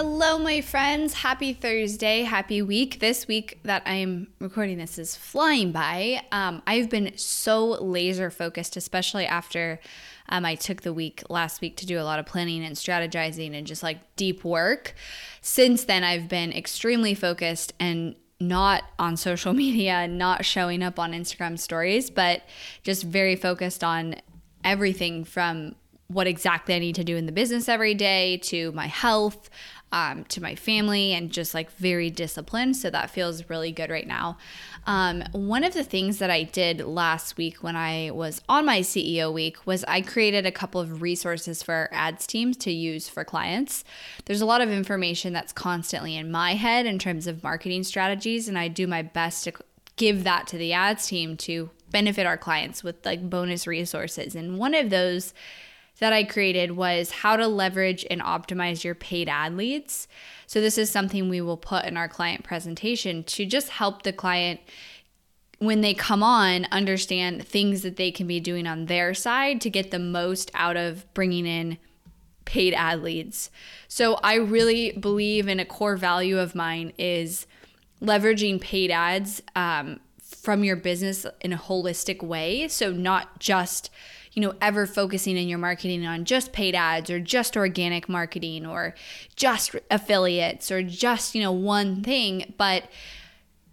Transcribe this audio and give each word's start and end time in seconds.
Hello, 0.00 0.38
my 0.38 0.60
friends. 0.60 1.12
Happy 1.12 1.52
Thursday. 1.52 2.22
Happy 2.22 2.62
week. 2.62 3.00
This 3.00 3.26
week 3.26 3.58
that 3.64 3.82
I 3.84 3.94
am 3.94 4.28
recording 4.38 4.78
this 4.78 4.96
is 4.96 5.16
flying 5.16 5.72
by. 5.72 6.22
Um, 6.30 6.62
I've 6.68 6.88
been 6.88 7.18
so 7.18 7.70
laser 7.82 8.30
focused, 8.30 8.76
especially 8.76 9.26
after 9.26 9.80
um, 10.28 10.44
I 10.44 10.54
took 10.54 10.82
the 10.82 10.92
week 10.92 11.24
last 11.28 11.60
week 11.60 11.76
to 11.78 11.84
do 11.84 11.98
a 11.98 12.04
lot 12.04 12.20
of 12.20 12.26
planning 12.26 12.64
and 12.64 12.76
strategizing 12.76 13.58
and 13.58 13.66
just 13.66 13.82
like 13.82 13.98
deep 14.14 14.44
work. 14.44 14.94
Since 15.40 15.86
then, 15.86 16.04
I've 16.04 16.28
been 16.28 16.52
extremely 16.52 17.16
focused 17.16 17.72
and 17.80 18.14
not 18.38 18.84
on 19.00 19.16
social 19.16 19.52
media, 19.64 20.06
not 20.06 20.44
showing 20.44 20.80
up 20.80 21.00
on 21.00 21.10
Instagram 21.10 21.58
stories, 21.58 22.08
but 22.08 22.42
just 22.84 23.02
very 23.02 23.34
focused 23.34 23.82
on 23.82 24.14
everything 24.62 25.24
from 25.24 25.74
what 26.08 26.26
exactly 26.26 26.74
I 26.74 26.78
need 26.78 26.94
to 26.94 27.04
do 27.04 27.16
in 27.16 27.26
the 27.26 27.32
business 27.32 27.68
every 27.68 27.94
day 27.94 28.38
to 28.44 28.72
my 28.72 28.86
health, 28.86 29.50
um, 29.92 30.24
to 30.24 30.42
my 30.42 30.54
family 30.54 31.12
and 31.12 31.30
just 31.30 31.54
like 31.54 31.70
very 31.72 32.10
disciplined. 32.10 32.76
So 32.76 32.90
that 32.90 33.10
feels 33.10 33.48
really 33.48 33.72
good 33.72 33.90
right 33.90 34.06
now. 34.06 34.36
Um, 34.86 35.24
one 35.32 35.64
of 35.64 35.74
the 35.74 35.84
things 35.84 36.18
that 36.18 36.30
I 36.30 36.42
did 36.42 36.80
last 36.80 37.36
week 37.36 37.62
when 37.62 37.76
I 37.76 38.10
was 38.10 38.42
on 38.48 38.66
my 38.66 38.80
CEO 38.80 39.32
week 39.32 39.66
was 39.66 39.84
I 39.84 40.00
created 40.00 40.46
a 40.46 40.52
couple 40.52 40.80
of 40.80 41.02
resources 41.02 41.62
for 41.62 41.74
our 41.74 41.88
ads 41.92 42.26
teams 42.26 42.56
to 42.58 42.72
use 42.72 43.08
for 43.08 43.24
clients. 43.24 43.84
There's 44.26 44.40
a 44.40 44.46
lot 44.46 44.60
of 44.60 44.70
information 44.70 45.32
that's 45.32 45.52
constantly 45.52 46.16
in 46.16 46.30
my 46.30 46.54
head 46.54 46.86
in 46.86 46.98
terms 46.98 47.26
of 47.26 47.42
marketing 47.42 47.84
strategies, 47.84 48.48
and 48.48 48.58
I 48.58 48.68
do 48.68 48.86
my 48.86 49.02
best 49.02 49.44
to 49.44 49.52
give 49.96 50.24
that 50.24 50.46
to 50.48 50.58
the 50.58 50.72
ads 50.72 51.06
team 51.06 51.36
to 51.36 51.70
benefit 51.90 52.26
our 52.26 52.36
clients 52.36 52.84
with 52.84 53.04
like 53.04 53.28
bonus 53.28 53.66
resources. 53.66 54.34
And 54.34 54.58
one 54.58 54.74
of 54.74 54.90
those 54.90 55.34
that 55.98 56.12
I 56.12 56.24
created 56.24 56.72
was 56.72 57.10
how 57.10 57.36
to 57.36 57.46
leverage 57.46 58.06
and 58.10 58.20
optimize 58.20 58.84
your 58.84 58.94
paid 58.94 59.28
ad 59.28 59.56
leads. 59.56 60.08
So, 60.46 60.60
this 60.60 60.78
is 60.78 60.90
something 60.90 61.28
we 61.28 61.40
will 61.40 61.56
put 61.56 61.84
in 61.84 61.96
our 61.96 62.08
client 62.08 62.44
presentation 62.44 63.24
to 63.24 63.44
just 63.44 63.70
help 63.70 64.02
the 64.02 64.12
client 64.12 64.60
when 65.58 65.80
they 65.80 65.92
come 65.92 66.22
on 66.22 66.66
understand 66.70 67.44
things 67.44 67.82
that 67.82 67.96
they 67.96 68.12
can 68.12 68.28
be 68.28 68.38
doing 68.38 68.66
on 68.66 68.86
their 68.86 69.12
side 69.12 69.60
to 69.60 69.68
get 69.68 69.90
the 69.90 69.98
most 69.98 70.52
out 70.54 70.76
of 70.76 71.12
bringing 71.14 71.46
in 71.46 71.78
paid 72.44 72.72
ad 72.74 73.02
leads. 73.02 73.50
So, 73.88 74.14
I 74.22 74.34
really 74.34 74.92
believe 74.92 75.48
in 75.48 75.58
a 75.58 75.64
core 75.64 75.96
value 75.96 76.38
of 76.38 76.54
mine 76.54 76.92
is 76.96 77.46
leveraging 78.00 78.60
paid 78.60 78.92
ads 78.92 79.42
um, 79.56 79.98
from 80.22 80.62
your 80.62 80.76
business 80.76 81.26
in 81.40 81.52
a 81.52 81.58
holistic 81.58 82.22
way. 82.22 82.68
So, 82.68 82.92
not 82.92 83.40
just 83.40 83.90
you 84.38 84.46
know, 84.46 84.54
ever 84.60 84.86
focusing 84.86 85.36
in 85.36 85.48
your 85.48 85.58
marketing 85.58 86.06
on 86.06 86.24
just 86.24 86.52
paid 86.52 86.72
ads 86.72 87.10
or 87.10 87.18
just 87.18 87.56
organic 87.56 88.08
marketing 88.08 88.64
or 88.64 88.94
just 89.34 89.74
affiliates 89.90 90.70
or 90.70 90.80
just, 90.80 91.34
you 91.34 91.42
know, 91.42 91.50
one 91.50 92.04
thing, 92.04 92.54
but 92.56 92.84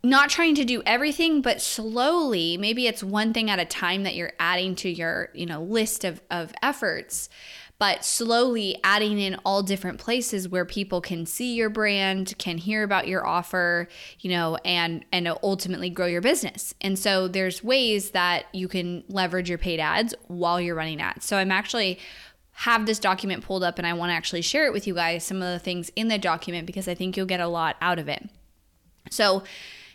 not 0.02 0.32
trying 0.32 0.56
to 0.56 0.66
do 0.66 0.82
everything, 0.84 1.44
but 1.44 1.62
slowly, 1.62 2.58
maybe 2.58 2.88
it's 2.88 3.04
one 3.04 3.32
thing 3.32 3.48
at 3.48 3.60
a 3.60 3.66
time 3.66 4.02
that 4.02 4.16
you're 4.16 4.34
adding 4.40 4.74
to 4.78 4.90
your, 4.90 5.30
you 5.36 5.46
know, 5.46 5.62
list 5.62 6.04
of, 6.04 6.20
of 6.32 6.52
efforts 6.64 7.30
but 7.78 8.06
slowly 8.06 8.80
adding 8.84 9.20
in 9.20 9.36
all 9.44 9.62
different 9.62 10.00
places 10.00 10.48
where 10.48 10.66
people 10.66 11.02
can 11.02 11.26
see 11.26 11.56
your 11.56 11.70
brand, 11.70 12.34
can 12.38 12.58
hear 12.58 12.84
about 12.84 13.08
your 13.08 13.26
offer, 13.26 13.88
you 14.20 14.30
know, 14.30 14.58
and 14.64 15.04
and 15.12 15.28
ultimately 15.44 15.90
grow 15.90 16.06
your 16.06 16.22
business. 16.22 16.74
And 16.82 16.98
so 16.98 17.28
there's 17.28 17.64
ways 17.64 18.12
that 18.12 18.46
you 18.54 18.68
can 18.68 19.04
leverage 19.10 19.50
your 19.50 19.58
paid 19.58 19.80
ads 19.80 20.14
while 20.28 20.62
you're 20.62 20.76
running 20.76 21.02
ads. 21.02 21.26
So 21.26 21.38
I'm 21.38 21.52
actually 21.52 22.00
have 22.58 22.86
this 22.86 23.00
document 23.00 23.44
pulled 23.44 23.64
up 23.64 23.78
and 23.78 23.86
I 23.86 23.94
want 23.94 24.12
to 24.12 24.14
actually 24.14 24.42
share 24.42 24.66
it 24.66 24.72
with 24.72 24.88
you 24.88 24.96
guys 24.96 25.26
some 25.26 25.42
of 25.42 25.52
the 25.52 25.60
things 25.60 25.92
in 25.98 26.08
the 26.08 26.18
document 26.18 26.66
because 26.66 26.88
I 26.88 26.96
think 26.96 27.18
you'll 27.18 27.26
get 27.26 27.42
a 27.42 27.48
lot 27.48 27.76
out 27.82 28.00
of 28.00 28.08
it. 28.08 28.30
So 29.12 29.44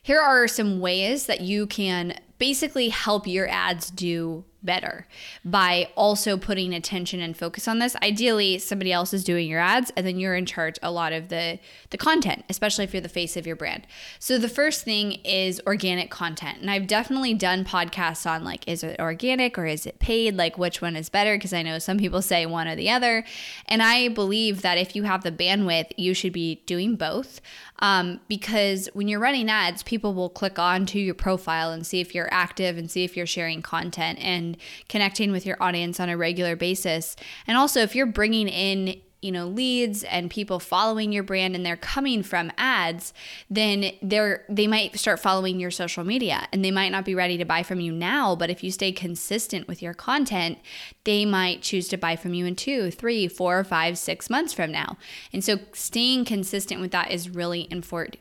here 0.03 0.21
are 0.21 0.47
some 0.47 0.79
ways 0.79 1.25
that 1.27 1.41
you 1.41 1.67
can 1.67 2.19
basically 2.39 2.91
help 2.91 3.27
your 3.27 3.49
ads 3.49 3.91
do 3.91 4.45
better 4.63 5.07
by 5.45 5.89
also 5.97 6.37
putting 6.37 6.75
attention 6.75 7.21
and 7.21 7.37
focus 7.37 7.67
on 7.67 7.79
this. 7.79 7.97
Ideally, 8.03 8.59
somebody 8.59 8.93
else 8.93 9.13
is 9.13 9.25
doing 9.25 9.49
your 9.49 9.61
ads 9.61 9.91
and 9.97 10.07
then 10.07 10.19
you're 10.19 10.35
in 10.35 10.47
charge 10.47 10.79
a 10.83 10.91
lot 10.91 11.13
of 11.13 11.29
the 11.29 11.59
the 11.91 11.99
content, 11.99 12.45
especially 12.49 12.85
if 12.85 12.93
you're 12.93 13.01
the 13.01 13.09
face 13.09 13.37
of 13.37 13.47
your 13.47 13.57
brand. 13.57 13.87
So 14.19 14.39
the 14.39 14.49
first 14.49 14.85
thing 14.85 15.13
is 15.25 15.61
organic 15.67 16.11
content. 16.11 16.59
And 16.61 16.71
I've 16.71 16.87
definitely 16.87 17.35
done 17.35 17.65
podcasts 17.65 18.31
on 18.31 18.45
like 18.45 18.67
is 18.69 18.83
it 18.83 19.01
organic 19.01 19.59
or 19.59 19.67
is 19.67 19.87
it 19.87 19.99
paid? 19.99 20.37
Like 20.37 20.59
which 20.59 20.81
one 20.81 20.97
is 20.97 21.09
better 21.09 21.37
because 21.37 21.53
I 21.53 21.63
know 21.63 21.79
some 21.79 21.99
people 21.99 22.23
say 22.23 22.47
one 22.47 22.69
or 22.69 22.77
the 22.77 22.91
other. 22.91 23.25
And 23.67 23.83
I 23.83 24.09
believe 24.09 24.63
that 24.63 24.79
if 24.79 24.95
you 24.95 25.05
have 25.05 25.23
the 25.23 25.33
bandwidth, 25.33 25.93
you 25.97 26.15
should 26.15 26.33
be 26.33 26.63
doing 26.67 26.97
both. 26.97 27.41
Um, 27.81 28.21
because 28.29 28.89
when 28.93 29.09
you're 29.09 29.21
running 29.21 29.49
ads, 29.49 29.83
people 29.83 30.13
will 30.13 30.29
click 30.29 30.59
on 30.59 30.85
to 30.87 31.01
your 31.01 31.15
profile 31.15 31.73
and 31.73 31.87
see 31.87 32.01
if 32.01 32.15
you're 32.15 32.33
active 32.33 32.77
and 32.77 32.91
see 32.91 33.05
if 33.05 33.17
you're 33.17 33.27
sharing 33.27 33.63
content 33.63 34.19
and 34.21 34.50
connecting 34.89 35.33
with 35.33 35.47
your 35.47 35.57
audience 35.61 36.01
on 36.01 36.09
a 36.09 36.17
regular 36.17 36.57
basis. 36.57 37.17
And 37.47 37.57
also, 37.57 37.81
if 37.81 37.95
you're 37.95 38.07
bringing 38.07 38.49
in 38.49 39.01
you 39.23 39.31
know 39.31 39.47
leads 39.47 40.03
and 40.05 40.31
people 40.31 40.59
following 40.59 41.13
your 41.13 41.23
brand 41.23 41.55
and 41.55 41.65
they're 41.65 41.77
coming 41.77 42.23
from 42.23 42.51
ads 42.57 43.13
then 43.51 43.93
they're 44.03 44.45
they 44.49 44.67
might 44.67 44.99
start 44.99 45.21
following 45.21 45.61
your 45.61 45.71
social 45.71 46.05
media 46.05 46.49
and 46.53 46.65
they 46.65 46.71
might 46.71 46.91
not 46.91 47.05
be 47.05 47.15
ready 47.15 47.37
to 47.37 47.45
buy 47.45 47.63
from 47.63 47.81
you 47.81 47.93
now. 47.93 48.35
But 48.35 48.51
if 48.51 48.65
you 48.65 48.71
stay 48.71 48.93
consistent 48.93 49.69
with 49.69 49.83
your 49.83 49.95
content 49.95 50.59
they 51.05 51.25
might 51.25 51.63
choose 51.63 51.89
to 51.89 51.99
buy 51.99 52.17
from 52.17 52.35
you 52.35 52.47
in 52.47 52.57
two 52.57 52.91
three 52.91 53.29
four 53.29 53.63
five 53.65 53.99
six 53.99 54.31
months 54.31 54.53
from 54.53 54.73
now. 54.73 54.97
And 55.33 55.45
so 55.45 55.59
staying 55.73 56.25
consistent 56.25 56.81
with 56.81 56.93
that 56.93 57.11
is 57.11 57.29
really 57.29 57.69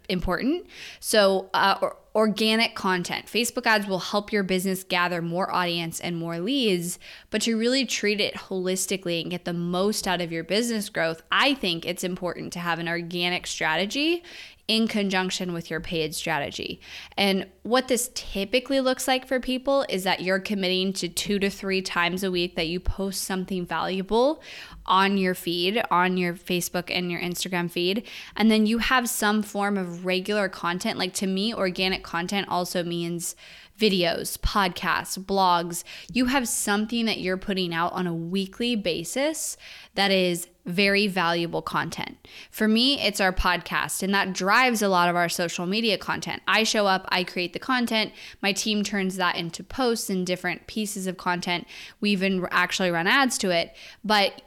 important. 0.09 0.67
So 0.99 1.49
uh, 1.53 1.91
organic 2.15 2.75
content. 2.75 3.27
Facebook 3.27 3.65
ads 3.65 3.87
will 3.87 3.99
help 3.99 4.31
your 4.31 4.43
business 4.43 4.83
gather 4.83 5.21
more 5.21 5.53
audience 5.53 5.99
and 5.99 6.17
more 6.17 6.39
leads, 6.39 6.97
but 7.29 7.41
to 7.43 7.57
really 7.57 7.85
treat 7.85 8.19
it 8.19 8.33
holistically 8.33 9.21
and 9.21 9.31
get 9.31 9.45
the 9.45 9.53
most 9.53 10.07
out 10.07 10.21
of 10.21 10.31
your 10.31 10.43
business 10.43 10.89
growth, 10.89 11.21
I 11.31 11.53
think 11.53 11.85
it's 11.85 12.03
important 12.03 12.51
to 12.53 12.59
have 12.59 12.79
an 12.79 12.87
organic 12.87 13.45
strategy 13.45 14.23
in 14.69 14.87
conjunction 14.87 15.51
with 15.51 15.71
your 15.71 15.79
paid 15.79 16.13
strategy. 16.13 16.79
And 17.17 17.47
what 17.63 17.87
this 17.87 18.11
typically 18.13 18.79
looks 18.79 19.07
like 19.07 19.27
for 19.27 19.39
people 19.39 19.83
is 19.89 20.03
that 20.03 20.21
you're 20.21 20.39
committing 20.39 20.93
to 20.93 21.09
two 21.09 21.39
to 21.39 21.49
three 21.49 21.81
times 21.81 22.23
a 22.23 22.29
week 22.29 22.55
that 22.55 22.67
you 22.67 22.79
post 22.79 23.23
something 23.23 23.65
valuable 23.65 24.43
on 24.85 25.17
your 25.17 25.33
feed, 25.33 25.81
on 25.89 26.17
your 26.17 26.35
Facebook 26.35 26.91
and 26.95 27.11
your 27.11 27.19
Instagram 27.19 27.69
feed. 27.69 28.05
And 28.35 28.51
then 28.51 28.67
you 28.67 28.77
have 28.77 29.09
some 29.09 29.41
form 29.41 29.75
of 29.75 30.05
regular 30.05 30.47
content. 30.47 30.99
Like 30.99 31.15
to 31.15 31.25
me, 31.25 31.51
organic 31.51 32.03
content 32.03 32.47
also 32.47 32.83
means 32.83 33.35
videos, 33.79 34.37
podcasts, 34.37 35.17
blogs. 35.17 35.83
You 36.13 36.25
have 36.25 36.47
something 36.47 37.05
that 37.05 37.19
you're 37.19 37.37
putting 37.37 37.73
out 37.73 37.93
on 37.93 38.05
a 38.05 38.13
weekly 38.13 38.75
basis 38.75 39.57
that 39.95 40.11
is 40.11 40.47
very 40.69 41.07
valuable 41.07 41.61
content. 41.61 42.27
For 42.51 42.67
me, 42.67 42.99
it's 43.01 43.19
our 43.19 43.33
podcast, 43.33 44.03
and 44.03 44.13
that 44.13 44.33
drives 44.33 44.81
a 44.81 44.87
lot 44.87 45.09
of 45.09 45.15
our 45.15 45.29
social 45.29 45.65
media 45.65 45.97
content. 45.97 46.41
I 46.47 46.63
show 46.63 46.87
up, 46.87 47.05
I 47.09 47.23
create 47.23 47.53
the 47.53 47.59
content, 47.59 48.13
my 48.41 48.53
team 48.53 48.83
turns 48.83 49.17
that 49.17 49.35
into 49.35 49.63
posts 49.63 50.09
and 50.09 50.25
different 50.25 50.67
pieces 50.67 51.07
of 51.07 51.17
content. 51.17 51.67
We 51.99 52.11
even 52.11 52.47
actually 52.51 52.91
run 52.91 53.07
ads 53.07 53.37
to 53.39 53.49
it, 53.49 53.75
but 54.03 54.41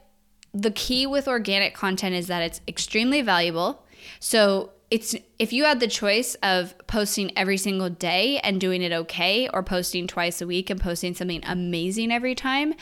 the 0.52 0.70
key 0.70 1.06
with 1.06 1.28
organic 1.28 1.74
content 1.74 2.14
is 2.14 2.26
that 2.26 2.42
it's 2.42 2.60
extremely 2.69 3.22
valuable. 3.22 3.84
So 4.20 4.70
it's 4.92 5.14
if 5.38 5.54
you 5.54 5.64
had 5.64 5.80
the 5.80 5.88
choice 5.88 6.34
of 6.42 6.76
posting 6.86 7.36
every 7.36 7.56
single 7.56 7.88
day 7.88 8.38
and 8.40 8.60
doing 8.60 8.82
it 8.82 8.92
okay 8.92 9.48
or 9.54 9.62
posting 9.62 10.06
twice 10.06 10.42
a 10.42 10.46
week 10.46 10.69
and 10.69 10.78
posting 10.78 11.14
something 11.14 11.40
amazing 11.46 12.12
every 12.12 12.34
time 12.34 12.74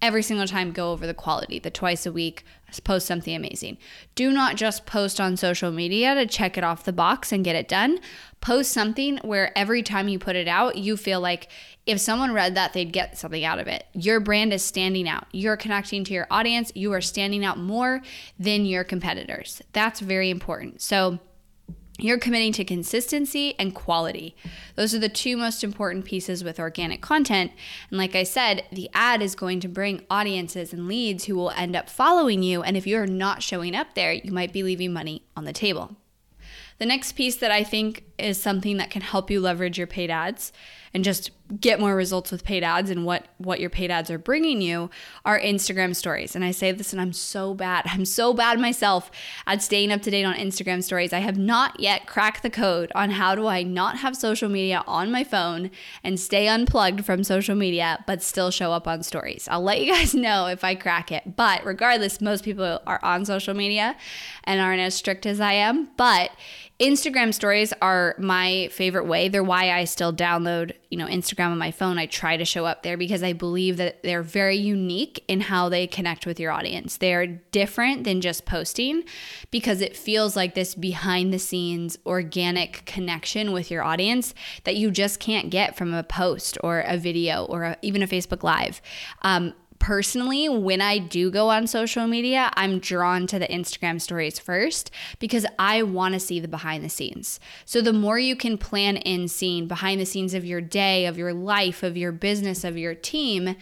every 0.00 0.22
single 0.22 0.46
time 0.46 0.72
go 0.72 0.92
over 0.92 1.06
the 1.06 1.12
quality 1.12 1.58
the 1.58 1.70
twice 1.70 2.06
a 2.06 2.12
week 2.12 2.42
post 2.84 3.06
something 3.06 3.34
amazing. 3.34 3.78
Do 4.14 4.30
not 4.30 4.56
just 4.56 4.86
post 4.86 5.20
on 5.20 5.36
social 5.36 5.70
media 5.70 6.14
to 6.14 6.26
check 6.26 6.58
it 6.58 6.64
off 6.64 6.84
the 6.84 6.92
box 6.92 7.32
and 7.32 7.44
get 7.44 7.56
it 7.56 7.68
done. 7.68 7.98
Post 8.40 8.72
something 8.72 9.18
where 9.18 9.56
every 9.56 9.82
time 9.82 10.08
you 10.08 10.18
put 10.18 10.36
it 10.36 10.46
out 10.48 10.76
you 10.76 10.96
feel 10.96 11.20
like 11.20 11.48
if 11.86 11.98
someone 11.98 12.32
read 12.32 12.54
that 12.54 12.74
they'd 12.74 12.92
get 12.92 13.16
something 13.16 13.44
out 13.44 13.58
of 13.58 13.66
it. 13.66 13.84
Your 13.94 14.20
brand 14.20 14.52
is 14.52 14.62
standing 14.62 15.08
out. 15.08 15.26
You're 15.32 15.56
connecting 15.56 16.04
to 16.04 16.12
your 16.12 16.26
audience. 16.30 16.70
You 16.74 16.92
are 16.92 17.00
standing 17.00 17.44
out 17.44 17.58
more 17.58 18.02
than 18.38 18.66
your 18.66 18.84
competitors. 18.84 19.62
That's 19.72 20.00
very 20.00 20.28
important. 20.28 20.82
So 20.82 21.18
you're 21.98 22.18
committing 22.18 22.52
to 22.52 22.64
consistency 22.64 23.54
and 23.58 23.74
quality. 23.74 24.36
Those 24.76 24.94
are 24.94 25.00
the 25.00 25.08
two 25.08 25.36
most 25.36 25.64
important 25.64 26.04
pieces 26.04 26.44
with 26.44 26.60
organic 26.60 27.00
content. 27.00 27.50
And 27.90 27.98
like 27.98 28.14
I 28.14 28.22
said, 28.22 28.64
the 28.70 28.88
ad 28.94 29.20
is 29.20 29.34
going 29.34 29.58
to 29.60 29.68
bring 29.68 30.06
audiences 30.08 30.72
and 30.72 30.86
leads 30.86 31.24
who 31.24 31.34
will 31.34 31.50
end 31.50 31.74
up 31.74 31.90
following 31.90 32.42
you. 32.42 32.62
And 32.62 32.76
if 32.76 32.86
you're 32.86 33.06
not 33.06 33.42
showing 33.42 33.74
up 33.74 33.94
there, 33.94 34.12
you 34.12 34.30
might 34.30 34.52
be 34.52 34.62
leaving 34.62 34.92
money 34.92 35.22
on 35.36 35.44
the 35.44 35.52
table. 35.52 35.96
The 36.78 36.86
next 36.86 37.12
piece 37.12 37.34
that 37.36 37.50
I 37.50 37.64
think 37.64 38.04
is 38.18 38.40
something 38.40 38.76
that 38.76 38.90
can 38.90 39.02
help 39.02 39.30
you 39.30 39.40
leverage 39.40 39.78
your 39.78 39.88
paid 39.88 40.10
ads 40.10 40.52
and 40.94 41.02
just 41.02 41.32
get 41.60 41.80
more 41.80 41.94
results 41.94 42.30
with 42.30 42.44
paid 42.44 42.62
ads 42.62 42.90
and 42.90 43.04
what 43.04 43.26
what 43.38 43.60
your 43.60 43.70
paid 43.70 43.90
ads 43.90 44.10
are 44.10 44.18
bringing 44.18 44.60
you 44.60 44.90
are 45.24 45.40
Instagram 45.40 45.96
stories. 45.96 46.36
And 46.36 46.44
I 46.44 46.50
say 46.50 46.72
this 46.72 46.92
and 46.92 47.00
I'm 47.00 47.12
so 47.12 47.54
bad. 47.54 47.84
I'm 47.88 48.04
so 48.04 48.34
bad 48.34 48.60
myself 48.60 49.10
at 49.46 49.62
staying 49.62 49.92
up 49.92 50.02
to 50.02 50.10
date 50.10 50.24
on 50.24 50.34
Instagram 50.34 50.82
stories. 50.82 51.12
I 51.12 51.20
have 51.20 51.38
not 51.38 51.80
yet 51.80 52.06
cracked 52.06 52.42
the 52.42 52.50
code 52.50 52.92
on 52.94 53.10
how 53.10 53.34
do 53.34 53.46
I 53.46 53.62
not 53.62 53.98
have 53.98 54.16
social 54.16 54.48
media 54.48 54.84
on 54.86 55.10
my 55.10 55.24
phone 55.24 55.70
and 56.04 56.20
stay 56.20 56.48
unplugged 56.48 57.04
from 57.04 57.24
social 57.24 57.54
media 57.54 58.04
but 58.06 58.22
still 58.22 58.50
show 58.50 58.72
up 58.72 58.86
on 58.86 59.02
stories. 59.02 59.48
I'll 59.50 59.62
let 59.62 59.80
you 59.80 59.92
guys 59.92 60.14
know 60.14 60.46
if 60.46 60.64
I 60.64 60.74
crack 60.74 61.10
it. 61.10 61.36
But 61.36 61.64
regardless, 61.64 62.20
most 62.20 62.44
people 62.44 62.80
are 62.86 63.00
on 63.02 63.24
social 63.24 63.54
media 63.54 63.96
and 64.44 64.60
aren't 64.60 64.80
as 64.80 64.94
strict 64.94 65.26
as 65.26 65.40
I 65.40 65.52
am, 65.52 65.88
but 65.96 66.30
Instagram 66.80 67.34
stories 67.34 67.72
are 67.82 68.14
my 68.18 68.68
favorite 68.70 69.06
way. 69.06 69.28
They're 69.28 69.42
why 69.42 69.72
I 69.72 69.82
still 69.82 70.12
download, 70.12 70.74
you 70.90 70.96
know, 70.96 71.06
Instagram 71.06 71.50
on 71.50 71.58
my 71.58 71.72
phone. 71.72 71.98
I 71.98 72.06
try 72.06 72.36
to 72.36 72.44
show 72.44 72.66
up 72.66 72.84
there 72.84 72.96
because 72.96 73.24
I 73.24 73.32
believe 73.32 73.78
that 73.78 74.04
they're 74.04 74.22
very 74.22 74.56
unique 74.56 75.24
in 75.26 75.40
how 75.40 75.68
they 75.68 75.88
connect 75.88 76.24
with 76.24 76.38
your 76.38 76.52
audience. 76.52 76.96
They're 76.96 77.26
different 77.26 78.04
than 78.04 78.20
just 78.20 78.44
posting 78.44 79.02
because 79.50 79.80
it 79.80 79.96
feels 79.96 80.36
like 80.36 80.54
this 80.54 80.76
behind 80.76 81.34
the 81.34 81.40
scenes 81.40 81.98
organic 82.06 82.84
connection 82.84 83.50
with 83.50 83.72
your 83.72 83.82
audience 83.82 84.32
that 84.62 84.76
you 84.76 84.92
just 84.92 85.18
can't 85.18 85.50
get 85.50 85.76
from 85.76 85.92
a 85.92 86.04
post 86.04 86.58
or 86.62 86.80
a 86.80 86.96
video 86.96 87.44
or 87.46 87.64
a, 87.64 87.76
even 87.82 88.04
a 88.04 88.06
Facebook 88.06 88.44
live. 88.44 88.80
Um, 89.22 89.52
personally, 89.78 90.48
when 90.48 90.80
I 90.80 90.98
do 90.98 91.30
go 91.30 91.50
on 91.50 91.66
social 91.66 92.06
media, 92.06 92.50
I'm 92.54 92.78
drawn 92.78 93.26
to 93.28 93.38
the 93.38 93.46
Instagram 93.46 94.00
stories 94.00 94.38
first 94.38 94.90
because 95.18 95.46
I 95.58 95.82
want 95.82 96.14
to 96.14 96.20
see 96.20 96.40
the 96.40 96.48
behind 96.48 96.84
the 96.84 96.88
scenes. 96.88 97.40
So 97.64 97.80
the 97.80 97.92
more 97.92 98.18
you 98.18 98.36
can 98.36 98.58
plan 98.58 98.96
in 98.96 99.28
seeing 99.28 99.66
behind 99.68 100.00
the 100.00 100.06
scenes 100.06 100.34
of 100.34 100.44
your 100.44 100.60
day, 100.60 101.06
of 101.06 101.18
your 101.18 101.32
life, 101.32 101.82
of 101.82 101.96
your 101.96 102.12
business, 102.12 102.64
of 102.64 102.76
your 102.76 102.94
team, 102.94 103.56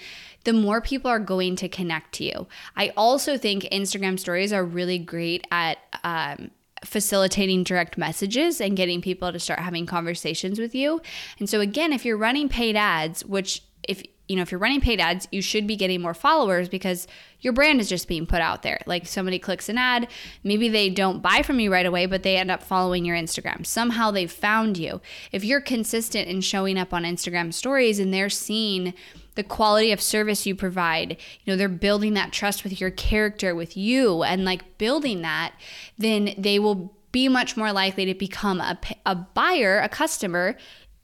the 0.45 0.53
more 0.53 0.81
people 0.81 1.11
are 1.11 1.19
going 1.19 1.57
to 1.57 1.69
connect 1.69 2.13
to 2.15 2.25
you. 2.25 2.47
I 2.77 2.93
also 2.97 3.37
think 3.37 3.65
Instagram 3.65 4.19
stories 4.19 4.53
are 4.53 4.65
really 4.65 4.99
great 4.99 5.47
at 5.51 5.79
um, 6.05 6.51
facilitating 6.85 7.65
direct 7.65 7.99
messages 7.99 8.61
and 8.61 8.77
getting 8.77 9.01
people 9.01 9.33
to 9.33 9.41
start 9.41 9.61
having 9.61 9.87
conversations 9.87 10.59
with 10.59 10.75
you. 10.75 11.01
And 11.39 11.49
so 11.49 11.61
again, 11.61 11.93
if 11.93 12.05
you're 12.05 12.17
running 12.17 12.49
paid 12.49 12.77
ads, 12.77 13.25
which 13.25 13.63
if 13.89 14.03
you 14.29 14.37
know, 14.37 14.43
if 14.43 14.51
you're 14.51 14.61
running 14.61 14.81
paid 14.81 15.01
ads, 15.01 15.29
you 15.31 15.41
should 15.41 15.67
be 15.67 15.77
getting 15.77 16.01
more 16.01 16.15
followers 16.15 16.69
because 16.69 17.07
your 17.41 17.53
brand 17.53 17.81
is 17.81 17.89
just 17.89 18.09
being 18.09 18.27
put 18.27 18.41
out 18.41 18.63
there. 18.63 18.81
Like 18.87 19.07
somebody 19.07 19.39
clicks 19.39 19.69
an 19.69 19.79
ad, 19.79 20.09
maybe 20.43 20.69
they 20.69 20.91
don't 20.91 21.23
buy 21.23 21.43
from 21.43 21.61
you 21.61 21.73
right 21.73 21.87
away, 21.87 22.07
but 22.07 22.23
they 22.23 22.37
end 22.37 22.51
up 22.51 22.63
following 22.63 23.05
your 23.05 23.17
Instagram. 23.17 23.65
Somehow 23.65 24.11
they've 24.11 24.31
found 24.31 24.79
you. 24.79 25.01
If 25.31 25.45
you're 25.45 25.61
consistent 25.61 26.29
in 26.29 26.41
showing 26.41 26.79
up 26.79 26.93
on 26.93 27.05
Instagram 27.05 27.55
stories 27.55 27.99
and 27.99 28.13
they're 28.13 28.29
seeing 28.31 28.95
the 29.37 29.45
quality 29.45 29.93
of 29.93 30.01
service 30.01 30.47
you 30.47 30.55
provide, 30.55 31.19
you 31.45 31.53
know, 31.53 31.57
they're 31.57 31.69
building 31.69 32.15
that 32.15 32.33
trust 32.33 32.65
with 32.65 32.81
your 32.81 32.91
character, 32.91 33.55
with 33.55 33.77
you, 33.77 34.23
and 34.23 34.45
like 34.45 34.79
building 34.79 35.23
that, 35.23 35.55
then 35.99 36.35
they 36.37 36.59
will 36.59 36.93
be 37.13 37.29
much 37.29 37.57
more 37.57 37.73
likely 37.73 38.05
to 38.05 38.15
become 38.15 38.61
a, 38.61 38.79
a 39.05 39.15
buyer, 39.15 39.79
a 39.79 39.89
customer 39.89 40.57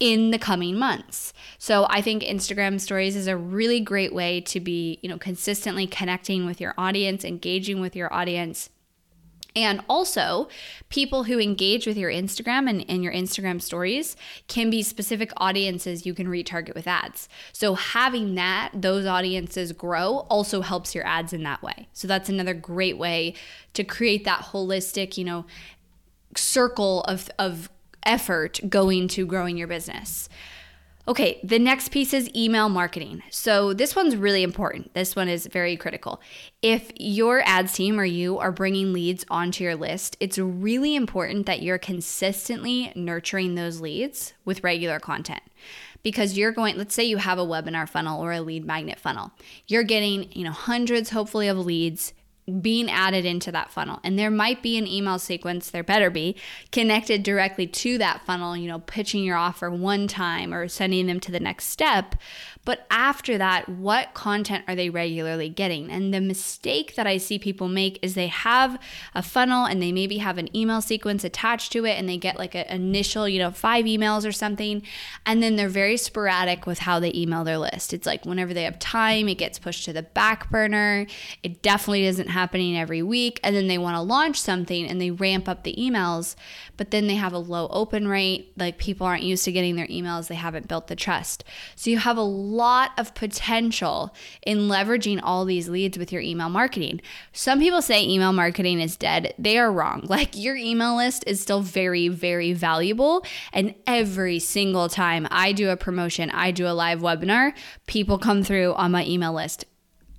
in 0.02 0.32
the 0.32 0.38
coming 0.38 0.76
months. 0.76 1.32
So 1.58 1.86
I 1.88 2.02
think 2.02 2.24
Instagram 2.24 2.80
stories 2.80 3.14
is 3.14 3.28
a 3.28 3.36
really 3.36 3.78
great 3.78 4.12
way 4.12 4.40
to 4.40 4.58
be, 4.58 4.98
you 5.00 5.08
know, 5.08 5.16
consistently 5.16 5.86
connecting 5.86 6.44
with 6.44 6.60
your 6.60 6.74
audience, 6.76 7.24
engaging 7.24 7.80
with 7.80 7.94
your 7.94 8.12
audience. 8.12 8.68
And 9.54 9.80
also, 9.88 10.48
people 10.88 11.24
who 11.24 11.38
engage 11.38 11.86
with 11.86 11.96
your 11.96 12.10
Instagram 12.10 12.68
and, 12.68 12.84
and 12.88 13.04
your 13.04 13.12
Instagram 13.12 13.62
stories 13.62 14.16
can 14.48 14.70
be 14.70 14.82
specific 14.82 15.30
audiences 15.36 16.04
you 16.04 16.14
can 16.14 16.26
retarget 16.26 16.74
with 16.74 16.88
ads. 16.88 17.28
So, 17.52 17.74
having 17.74 18.34
that, 18.34 18.70
those 18.74 19.06
audiences 19.06 19.70
grow 19.72 20.26
also 20.30 20.62
helps 20.62 20.96
your 20.96 21.06
ads 21.06 21.32
in 21.32 21.42
that 21.44 21.62
way. 21.62 21.86
So, 21.92 22.08
that's 22.08 22.30
another 22.30 22.54
great 22.54 22.96
way 22.96 23.34
to 23.74 23.84
create 23.84 24.24
that 24.24 24.46
holistic, 24.46 25.18
you 25.18 25.24
know, 25.24 25.44
circle 26.34 27.02
of, 27.02 27.30
of 27.38 27.68
effort 28.04 28.60
going 28.68 29.08
to 29.08 29.26
growing 29.26 29.56
your 29.56 29.68
business. 29.68 30.28
Okay, 31.08 31.40
the 31.42 31.58
next 31.58 31.88
piece 31.88 32.14
is 32.14 32.30
email 32.32 32.68
marketing. 32.68 33.24
So, 33.28 33.72
this 33.72 33.96
one's 33.96 34.14
really 34.14 34.44
important. 34.44 34.94
This 34.94 35.16
one 35.16 35.28
is 35.28 35.46
very 35.46 35.76
critical. 35.76 36.20
If 36.62 36.92
your 36.96 37.42
ads 37.44 37.72
team 37.72 37.98
or 37.98 38.04
you 38.04 38.38
are 38.38 38.52
bringing 38.52 38.92
leads 38.92 39.24
onto 39.28 39.64
your 39.64 39.74
list, 39.74 40.16
it's 40.20 40.38
really 40.38 40.94
important 40.94 41.46
that 41.46 41.60
you're 41.60 41.78
consistently 41.78 42.92
nurturing 42.94 43.56
those 43.56 43.80
leads 43.80 44.34
with 44.44 44.62
regular 44.62 45.00
content. 45.00 45.42
Because 46.04 46.38
you're 46.38 46.52
going, 46.52 46.76
let's 46.78 46.94
say 46.94 47.02
you 47.02 47.16
have 47.16 47.38
a 47.38 47.46
webinar 47.46 47.88
funnel 47.88 48.22
or 48.22 48.30
a 48.30 48.40
lead 48.40 48.64
magnet 48.64 49.00
funnel. 49.00 49.32
You're 49.66 49.82
getting, 49.82 50.30
you 50.30 50.44
know, 50.44 50.52
hundreds 50.52 51.10
hopefully 51.10 51.48
of 51.48 51.58
leads 51.58 52.12
being 52.60 52.90
added 52.90 53.24
into 53.24 53.52
that 53.52 53.70
funnel. 53.70 54.00
And 54.04 54.18
there 54.18 54.30
might 54.30 54.62
be 54.62 54.76
an 54.76 54.86
email 54.86 55.18
sequence, 55.18 55.70
there 55.70 55.82
better 55.82 56.10
be, 56.10 56.36
connected 56.70 57.22
directly 57.22 57.66
to 57.66 57.98
that 57.98 58.24
funnel, 58.24 58.56
you 58.56 58.68
know, 58.68 58.80
pitching 58.80 59.24
your 59.24 59.36
offer 59.36 59.70
one 59.70 60.08
time 60.08 60.52
or 60.52 60.68
sending 60.68 61.06
them 61.06 61.20
to 61.20 61.32
the 61.32 61.40
next 61.40 61.66
step. 61.66 62.16
But 62.64 62.86
after 62.90 63.38
that, 63.38 63.68
what 63.68 64.14
content 64.14 64.64
are 64.68 64.76
they 64.76 64.88
regularly 64.88 65.48
getting? 65.48 65.90
And 65.90 66.14
the 66.14 66.20
mistake 66.20 66.94
that 66.94 67.08
I 67.08 67.16
see 67.16 67.38
people 67.38 67.66
make 67.66 67.98
is 68.02 68.14
they 68.14 68.28
have 68.28 68.80
a 69.14 69.22
funnel 69.22 69.64
and 69.64 69.82
they 69.82 69.90
maybe 69.90 70.18
have 70.18 70.38
an 70.38 70.54
email 70.56 70.80
sequence 70.80 71.24
attached 71.24 71.72
to 71.72 71.84
it 71.84 71.98
and 71.98 72.08
they 72.08 72.16
get 72.16 72.38
like 72.38 72.54
an 72.54 72.66
initial, 72.68 73.28
you 73.28 73.40
know, 73.40 73.50
five 73.50 73.86
emails 73.86 74.24
or 74.24 74.30
something. 74.30 74.82
And 75.26 75.42
then 75.42 75.56
they're 75.56 75.68
very 75.68 75.96
sporadic 75.96 76.64
with 76.64 76.80
how 76.80 77.00
they 77.00 77.12
email 77.12 77.42
their 77.42 77.58
list. 77.58 77.92
It's 77.92 78.06
like 78.06 78.24
whenever 78.24 78.54
they 78.54 78.62
have 78.62 78.78
time, 78.78 79.28
it 79.28 79.38
gets 79.38 79.58
pushed 79.58 79.84
to 79.86 79.92
the 79.92 80.04
back 80.04 80.48
burner. 80.48 81.06
It 81.42 81.62
definitely 81.62 82.06
isn't 82.06 82.28
happening 82.42 82.76
every 82.76 83.02
week. 83.02 83.38
And 83.44 83.54
then 83.54 83.68
they 83.68 83.78
want 83.78 83.94
to 83.94 84.02
launch 84.02 84.40
something 84.40 84.88
and 84.88 85.00
they 85.00 85.12
ramp 85.12 85.48
up 85.48 85.62
the 85.62 85.76
emails, 85.76 86.34
but 86.76 86.90
then 86.90 87.06
they 87.06 87.14
have 87.14 87.32
a 87.32 87.38
low 87.38 87.68
open 87.70 88.08
rate. 88.08 88.52
Like 88.56 88.78
people 88.78 89.06
aren't 89.06 89.22
used 89.22 89.44
to 89.44 89.52
getting 89.52 89.76
their 89.76 89.86
emails, 89.86 90.26
they 90.26 90.34
haven't 90.34 90.66
built 90.66 90.88
the 90.88 90.96
trust. 90.96 91.44
So 91.76 91.88
you 91.88 91.98
have 91.98 92.16
a 92.16 92.22
lot 92.22 92.90
of 92.98 93.14
potential 93.14 94.12
in 94.44 94.58
leveraging 94.58 95.20
all 95.22 95.44
these 95.44 95.68
leads 95.68 95.96
with 95.96 96.10
your 96.10 96.20
email 96.20 96.48
marketing. 96.48 97.00
Some 97.32 97.60
people 97.60 97.80
say 97.80 98.02
email 98.02 98.32
marketing 98.32 98.80
is 98.80 98.96
dead. 98.96 99.34
They 99.38 99.58
are 99.58 99.72
wrong. 99.72 100.06
Like 100.12 100.36
your 100.36 100.56
email 100.56 100.94
list 100.96 101.24
is 101.26 101.40
still 101.40 101.62
very, 101.62 102.08
very 102.08 102.52
valuable. 102.52 103.24
And 103.50 103.74
every 103.86 104.38
single 104.38 104.90
time 104.90 105.26
I 105.30 105.52
do 105.52 105.70
a 105.70 105.76
promotion, 105.76 106.28
I 106.30 106.50
do 106.50 106.66
a 106.66 106.76
live 106.76 107.00
webinar, 107.00 107.54
people 107.86 108.18
come 108.18 108.42
through 108.42 108.74
on 108.74 108.92
my 108.92 109.06
email 109.06 109.32
list. 109.32 109.64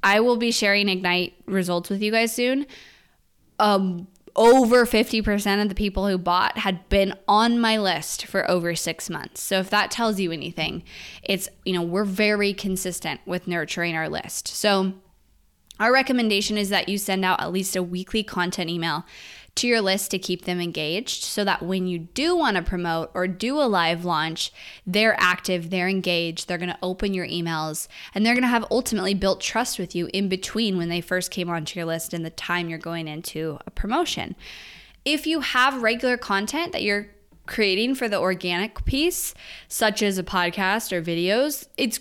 I 0.03 0.19
will 0.19 0.38
be 0.38 0.51
sharing 0.51 0.89
Ignite 0.89 1.33
results 1.45 1.89
with 1.89 2.01
you 2.01 2.12
guys 2.12 2.33
soon. 2.33 2.67
Um, 3.60 4.07
over 4.36 4.86
50% 4.86 5.62
of 5.62 5.69
the 5.69 5.75
people 5.75 6.07
who 6.07 6.17
bought 6.17 6.57
had 6.57 6.88
been 6.89 7.13
on 7.27 7.60
my 7.60 7.77
list 7.77 8.25
for 8.25 8.50
over 8.50 8.75
6 8.75 9.10
months. 9.10 9.41
So 9.41 9.60
if 9.60 9.69
that 9.69 9.91
tells 9.91 10.19
you 10.19 10.31
anything, 10.31 10.83
it's 11.22 11.50
you 11.65 11.74
know, 11.74 11.83
we're 11.83 12.03
very 12.03 12.53
consistent 12.53 13.22
with 13.25 13.48
nurturing 13.48 13.95
our 13.95 14.10
list. 14.10 14.48
So 14.48 14.93
our 15.79 15.93
recommendation 15.93 16.57
is 16.57 16.69
that 16.69 16.89
you 16.89 16.98
send 16.98 17.24
out 17.25 17.41
at 17.41 17.51
least 17.51 17.75
a 17.75 17.83
weekly 17.83 18.24
content 18.24 18.69
email 18.69 19.05
to 19.55 19.67
your 19.67 19.81
list 19.81 20.12
to 20.12 20.19
keep 20.19 20.45
them 20.45 20.60
engaged 20.60 21.24
so 21.24 21.43
that 21.43 21.62
when 21.62 21.88
you 21.88 22.00
do 22.00 22.36
want 22.36 22.57
to 22.57 22.63
promote 22.63 23.12
or 23.13 23.27
do 23.27 23.60
a 23.60 23.63
live 23.63 24.03
launch, 24.03 24.51
they're 24.86 25.15
active, 25.19 25.69
they're 25.69 25.88
engaged, 25.88 26.48
they're 26.48 26.57
going 26.57 26.69
to 26.69 26.77
open 26.81 27.13
your 27.13 27.27
emails, 27.27 27.88
and 28.15 28.25
they're 28.25 28.33
going 28.33 28.41
to 28.41 28.48
have 28.48 28.65
ultimately 28.72 29.13
built 29.13 29.41
trust 29.41 29.77
with 29.77 29.95
you 29.95 30.10
in 30.13 30.27
between 30.27 30.77
when 30.77 30.89
they 30.89 31.01
first 31.01 31.29
came 31.29 31.50
onto 31.50 31.79
your 31.79 31.86
list 31.86 32.13
and 32.13 32.25
the 32.25 32.31
time 32.31 32.67
you're 32.67 32.79
going 32.79 33.07
into 33.07 33.60
a 33.67 33.72
promotion. 33.72 34.36
If 35.05 35.27
you 35.27 35.41
have 35.41 35.83
regular 35.83 36.17
content 36.17 36.72
that 36.72 36.81
you're 36.81 37.07
creating 37.45 37.93
for 37.95 38.07
the 38.07 38.19
organic 38.19 38.86
piece, 38.86 39.33
such 39.67 40.01
as 40.01 40.17
a 40.17 40.24
podcast 40.24 40.91
or 40.91 41.01
videos, 41.01 41.67
it's 41.77 42.00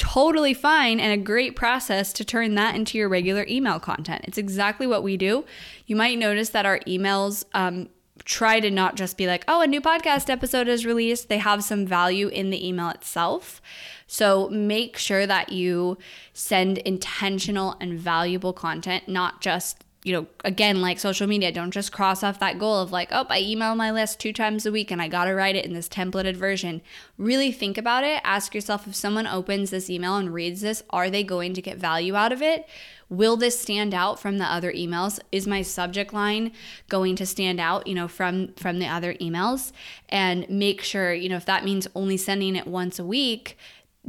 totally 0.00 0.54
fine 0.54 0.98
and 0.98 1.12
a 1.12 1.22
great 1.22 1.54
process 1.54 2.14
to 2.14 2.24
turn 2.24 2.54
that 2.54 2.74
into 2.74 2.96
your 2.96 3.06
regular 3.06 3.44
email 3.46 3.78
content. 3.78 4.24
It's 4.26 4.38
exactly 4.38 4.86
what 4.86 5.02
we 5.02 5.18
do. 5.18 5.44
You 5.86 5.94
might 5.94 6.18
notice 6.18 6.48
that 6.50 6.64
our 6.64 6.78
emails 6.80 7.44
um, 7.52 7.90
try 8.24 8.60
to 8.60 8.70
not 8.70 8.96
just 8.96 9.18
be 9.18 9.26
like, 9.26 9.44
oh, 9.46 9.60
a 9.60 9.66
new 9.66 9.82
podcast 9.82 10.30
episode 10.30 10.68
is 10.68 10.86
released. 10.86 11.28
They 11.28 11.36
have 11.36 11.62
some 11.62 11.84
value 11.84 12.28
in 12.28 12.48
the 12.48 12.66
email 12.66 12.88
itself. 12.88 13.60
So 14.06 14.48
make 14.48 14.96
sure 14.96 15.26
that 15.26 15.52
you 15.52 15.98
send 16.32 16.78
intentional 16.78 17.76
and 17.78 17.98
valuable 17.98 18.54
content, 18.54 19.06
not 19.06 19.42
just 19.42 19.84
you 20.02 20.14
know, 20.14 20.26
again, 20.44 20.80
like 20.80 20.98
social 20.98 21.26
media, 21.26 21.52
don't 21.52 21.72
just 21.72 21.92
cross 21.92 22.22
off 22.22 22.40
that 22.40 22.58
goal 22.58 22.78
of 22.78 22.90
like, 22.90 23.10
oh, 23.12 23.26
I 23.28 23.40
email 23.40 23.74
my 23.74 23.90
list 23.90 24.18
two 24.18 24.32
times 24.32 24.64
a 24.64 24.72
week 24.72 24.90
and 24.90 25.00
I 25.00 25.08
got 25.08 25.26
to 25.26 25.34
write 25.34 25.56
it 25.56 25.66
in 25.66 25.74
this 25.74 25.90
templated 25.90 26.36
version. 26.36 26.80
Really 27.18 27.52
think 27.52 27.76
about 27.76 28.02
it. 28.02 28.22
Ask 28.24 28.54
yourself 28.54 28.86
if 28.86 28.94
someone 28.94 29.26
opens 29.26 29.68
this 29.68 29.90
email 29.90 30.16
and 30.16 30.32
reads 30.32 30.62
this, 30.62 30.82
are 30.88 31.10
they 31.10 31.22
going 31.22 31.52
to 31.52 31.60
get 31.60 31.76
value 31.76 32.14
out 32.14 32.32
of 32.32 32.40
it? 32.40 32.66
Will 33.10 33.36
this 33.36 33.60
stand 33.60 33.92
out 33.92 34.18
from 34.18 34.38
the 34.38 34.44
other 34.44 34.72
emails? 34.72 35.18
Is 35.32 35.46
my 35.46 35.60
subject 35.60 36.14
line 36.14 36.52
going 36.88 37.14
to 37.16 37.26
stand 37.26 37.60
out, 37.60 37.86
you 37.86 37.94
know, 37.94 38.08
from 38.08 38.54
from 38.54 38.78
the 38.78 38.86
other 38.86 39.14
emails? 39.14 39.72
And 40.08 40.48
make 40.48 40.80
sure, 40.80 41.12
you 41.12 41.28
know, 41.28 41.36
if 41.36 41.44
that 41.46 41.64
means 41.64 41.88
only 41.94 42.16
sending 42.16 42.54
it 42.54 42.68
once 42.68 43.00
a 43.00 43.04
week, 43.04 43.58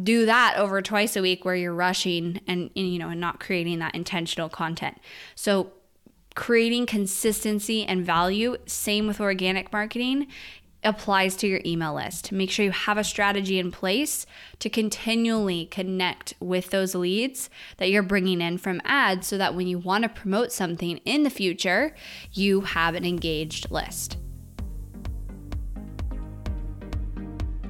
do 0.01 0.25
that 0.27 0.55
over 0.57 0.81
twice 0.81 1.15
a 1.15 1.21
week 1.21 1.43
where 1.43 1.55
you're 1.55 1.73
rushing 1.73 2.39
and, 2.47 2.69
and 2.75 2.93
you 2.93 2.99
know 2.99 3.09
and 3.09 3.19
not 3.19 3.39
creating 3.39 3.79
that 3.79 3.95
intentional 3.95 4.49
content. 4.49 4.97
So 5.35 5.71
creating 6.35 6.85
consistency 6.85 7.83
and 7.83 8.05
value, 8.05 8.57
same 8.65 9.07
with 9.07 9.19
organic 9.19 9.71
marketing, 9.71 10.27
applies 10.83 11.35
to 11.35 11.47
your 11.47 11.61
email 11.65 11.93
list. 11.93 12.31
Make 12.31 12.49
sure 12.49 12.65
you 12.65 12.71
have 12.71 12.97
a 12.97 13.03
strategy 13.03 13.59
in 13.59 13.71
place 13.71 14.25
to 14.59 14.69
continually 14.69 15.67
connect 15.67 16.33
with 16.39 16.71
those 16.71 16.95
leads 16.95 17.49
that 17.77 17.89
you're 17.89 18.01
bringing 18.01 18.41
in 18.41 18.57
from 18.57 18.81
ads 18.83 19.27
so 19.27 19.37
that 19.37 19.53
when 19.55 19.67
you 19.67 19.77
want 19.77 20.03
to 20.03 20.09
promote 20.09 20.51
something 20.51 20.97
in 21.05 21.23
the 21.23 21.29
future, 21.29 21.95
you 22.33 22.61
have 22.61 22.95
an 22.95 23.05
engaged 23.05 23.69
list. 23.69 24.17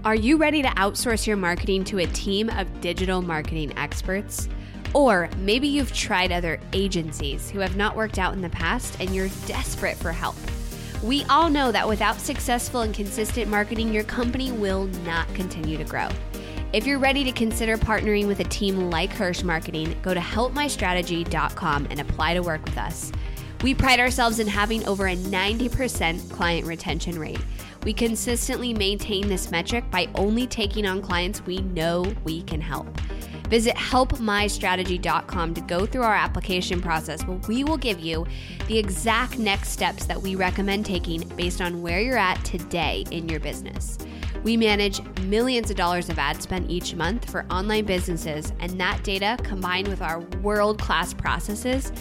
Are 0.04 0.16
you 0.16 0.38
ready 0.38 0.64
to 0.64 0.70
outsource 0.70 1.28
your 1.28 1.38
marketing 1.38 1.84
to 1.86 2.00
a 2.00 2.08
team 2.08 2.50
of 2.50 2.82
digital 2.82 3.22
marketing 3.22 3.78
experts? 3.78 4.50
Or 4.94 5.30
maybe 5.38 5.68
you've 5.68 5.94
tried 5.94 6.32
other 6.32 6.60
agencies 6.74 7.50
who 7.50 7.60
have 7.60 7.76
not 7.76 7.96
worked 7.96 8.20
out 8.20 8.34
in 8.34 8.42
the 8.42 8.50
past 8.50 8.98
and 9.00 9.16
you're 9.16 9.30
desperate 9.46 9.98
for 9.98 10.12
help. 10.12 10.36
We 11.04 11.24
all 11.26 11.50
know 11.50 11.72
that 11.72 11.88
without 11.88 12.20
successful 12.20 12.82
and 12.82 12.94
consistent 12.94 13.50
marketing, 13.50 13.92
your 13.94 14.04
company 14.04 14.52
will 14.52 14.86
not 15.06 15.28
continue 15.34 15.78
to 15.78 15.84
grow. 15.84 16.10
If 16.74 16.86
you're 16.86 17.00
ready 17.00 17.24
to 17.24 17.32
consider 17.32 17.78
partnering 17.78 18.28
with 18.28 18.40
a 18.40 18.46
team 18.46 18.90
like 18.90 19.12
Hirsch 19.12 19.44
Marketing, 19.44 19.96
go 20.02 20.14
to 20.14 20.20
helpmystrategy.com 20.20 21.88
and 21.90 22.00
apply 22.00 22.36
to 22.36 22.42
work 22.42 22.64
with 22.64 22.78
us. 22.78 23.12
We 23.62 23.76
pride 23.76 24.00
ourselves 24.00 24.40
in 24.40 24.48
having 24.48 24.88
over 24.88 25.08
a 25.08 25.16
90% 25.16 26.32
client 26.32 26.66
retention 26.66 27.20
rate. 27.20 27.42
We 27.84 27.94
consistently 27.94 28.74
maintain 28.74 29.28
this 29.28 29.52
metric 29.52 29.84
by 29.92 30.08
only 30.16 30.48
taking 30.48 30.86
on 30.86 31.02
clients 31.02 31.46
we 31.46 31.58
know 31.60 32.06
we 32.24 32.44
can 32.44 32.62
help. 32.62 32.88
Visit 33.52 33.76
helpmystrategy.com 33.76 35.54
to 35.56 35.62
go 35.62 35.86
through 35.86 36.04
our 36.04 36.16
application 36.16 36.82
process 36.82 37.22
where 37.28 37.38
we 37.50 37.66
will 37.66 37.76
give 37.76 38.00
you 38.00 38.26
the 38.70 38.78
exact 38.78 39.38
next 39.38 39.72
steps 39.72 40.06
that 40.06 40.22
we 40.22 40.36
recommend 40.36 40.86
taking 40.86 41.28
based 41.36 41.60
on 41.60 41.82
where 41.82 42.00
you're 42.00 42.18
at 42.18 42.42
today 42.46 43.04
in 43.12 43.28
your 43.28 43.42
business. 43.42 43.98
We 44.46 44.56
manage 44.56 45.02
millions 45.24 45.70
of 45.70 45.76
dollars 45.76 46.08
of 46.08 46.18
ad 46.18 46.42
spend 46.42 46.72
each 46.72 46.96
month 46.96 47.30
for 47.30 47.46
online 47.52 47.84
businesses, 47.84 48.54
and 48.62 48.80
that 48.80 49.04
data 49.04 49.36
combined 49.44 49.90
with 49.90 50.02
our 50.02 50.22
world 50.42 50.80
class 50.80 51.14
processes 51.14 51.92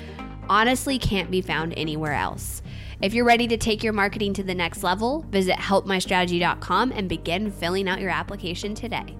honestly 0.48 1.00
can't 1.00 1.32
be 1.32 1.42
found 1.42 1.74
anywhere 1.76 2.12
else. 2.12 2.62
If 3.02 3.12
you're 3.12 3.24
ready 3.24 3.48
to 3.48 3.56
take 3.56 3.82
your 3.82 3.92
marketing 3.92 4.34
to 4.34 4.44
the 4.44 4.54
next 4.54 4.84
level, 4.84 5.26
visit 5.30 5.56
helpmystrategy.com 5.56 6.92
and 6.92 7.08
begin 7.08 7.50
filling 7.50 7.88
out 7.88 8.00
your 8.00 8.10
application 8.10 8.72
today. 8.72 9.16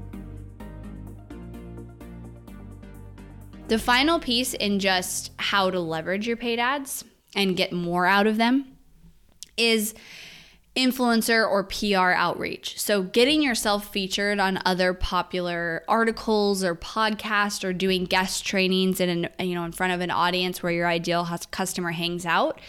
The 3.70 3.78
final 3.78 4.18
piece 4.18 4.52
in 4.52 4.80
just 4.80 5.30
how 5.36 5.70
to 5.70 5.78
leverage 5.78 6.26
your 6.26 6.36
paid 6.36 6.58
ads 6.58 7.04
and 7.36 7.56
get 7.56 7.72
more 7.72 8.04
out 8.04 8.26
of 8.26 8.36
them 8.36 8.76
is 9.56 9.94
influencer 10.74 11.48
or 11.48 11.62
PR 11.62 12.10
outreach. 12.10 12.80
So 12.80 13.04
getting 13.04 13.44
yourself 13.44 13.92
featured 13.92 14.40
on 14.40 14.58
other 14.64 14.92
popular 14.92 15.84
articles 15.86 16.64
or 16.64 16.74
podcasts 16.74 17.62
or 17.62 17.72
doing 17.72 18.06
guest 18.06 18.44
trainings 18.44 18.98
in 18.98 19.08
an, 19.38 19.48
you 19.48 19.54
know 19.54 19.62
in 19.62 19.70
front 19.70 19.92
of 19.92 20.00
an 20.00 20.10
audience 20.10 20.64
where 20.64 20.72
your 20.72 20.88
ideal 20.88 21.24
customer 21.52 21.92
hangs 21.92 22.26
out 22.26 22.60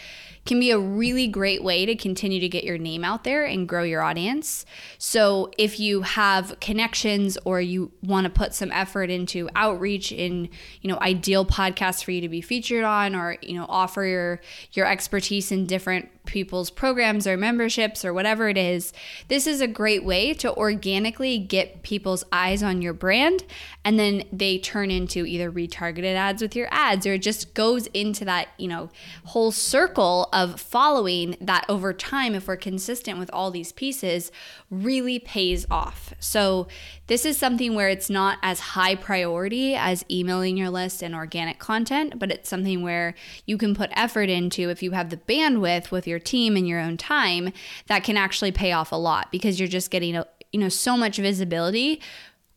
can 0.45 0.59
be 0.59 0.71
a 0.71 0.79
really 0.79 1.27
great 1.27 1.63
way 1.63 1.85
to 1.85 1.95
continue 1.95 2.39
to 2.39 2.49
get 2.49 2.63
your 2.63 2.77
name 2.77 3.03
out 3.03 3.23
there 3.23 3.45
and 3.45 3.67
grow 3.67 3.83
your 3.83 4.01
audience. 4.01 4.65
So, 4.97 5.51
if 5.57 5.79
you 5.79 6.01
have 6.01 6.59
connections 6.59 7.37
or 7.45 7.61
you 7.61 7.91
want 8.01 8.25
to 8.25 8.29
put 8.29 8.53
some 8.53 8.71
effort 8.71 9.09
into 9.09 9.49
outreach 9.55 10.11
in, 10.11 10.49
you 10.81 10.89
know, 10.89 10.97
ideal 10.99 11.45
podcasts 11.45 12.03
for 12.03 12.11
you 12.11 12.21
to 12.21 12.29
be 12.29 12.41
featured 12.41 12.83
on 12.83 13.15
or, 13.15 13.37
you 13.41 13.55
know, 13.55 13.65
offer 13.69 14.03
your 14.03 14.41
your 14.73 14.85
expertise 14.87 15.51
in 15.51 15.65
different 15.65 16.09
people's 16.25 16.69
programs 16.69 17.25
or 17.25 17.35
memberships 17.37 18.05
or 18.05 18.13
whatever 18.13 18.49
it 18.49 18.57
is, 18.57 18.93
this 19.27 19.47
is 19.47 19.61
a 19.61 19.67
great 19.67 20.03
way 20.03 20.33
to 20.33 20.55
organically 20.55 21.37
get 21.37 21.83
people's 21.83 22.23
eyes 22.31 22.61
on 22.61 22.81
your 22.81 22.93
brand 22.93 23.43
and 23.83 23.97
then 23.97 24.23
they 24.31 24.59
turn 24.59 24.91
into 24.91 25.25
either 25.25 25.51
retargeted 25.51 26.15
ads 26.15 26.41
with 26.41 26.55
your 26.55 26.67
ads 26.71 27.07
or 27.07 27.13
it 27.13 27.21
just 27.21 27.53
goes 27.53 27.87
into 27.87 28.23
that, 28.25 28.49
you 28.57 28.67
know, 28.67 28.89
whole 29.25 29.51
circle 29.51 30.29
of 30.31 30.59
following 30.59 31.35
that 31.41 31.65
over 31.67 31.91
time 31.93 32.35
if 32.35 32.47
we're 32.47 32.55
consistent 32.55 33.17
with 33.17 33.29
all 33.33 33.49
these 33.49 33.71
pieces 33.71 34.31
really 34.69 35.17
pays 35.19 35.65
off. 35.71 36.13
So 36.19 36.67
this 37.07 37.25
is 37.25 37.37
something 37.37 37.75
where 37.75 37.89
it's 37.89 38.09
not 38.09 38.37
as 38.41 38.59
high 38.59 38.95
priority 38.95 39.75
as 39.75 40.05
emailing 40.09 40.57
your 40.57 40.69
list 40.69 41.01
and 41.01 41.15
organic 41.15 41.59
content, 41.59 42.19
but 42.19 42.31
it's 42.31 42.49
something 42.49 42.83
where 42.83 43.15
you 43.45 43.57
can 43.57 43.75
put 43.75 43.89
effort 43.93 44.29
into 44.29 44.69
if 44.69 44.83
you 44.83 44.91
have 44.91 45.09
the 45.09 45.17
bandwidth 45.17 45.91
with 45.91 46.07
your 46.11 46.19
team 46.19 46.55
and 46.55 46.67
your 46.67 46.79
own 46.79 46.97
time 46.97 47.51
that 47.87 48.03
can 48.03 48.17
actually 48.17 48.51
pay 48.51 48.71
off 48.71 48.91
a 48.91 48.95
lot 48.95 49.31
because 49.31 49.59
you're 49.59 49.67
just 49.67 49.89
getting 49.89 50.15
a, 50.15 50.27
you 50.51 50.59
know 50.59 50.69
so 50.69 50.95
much 50.95 51.17
visibility 51.17 51.99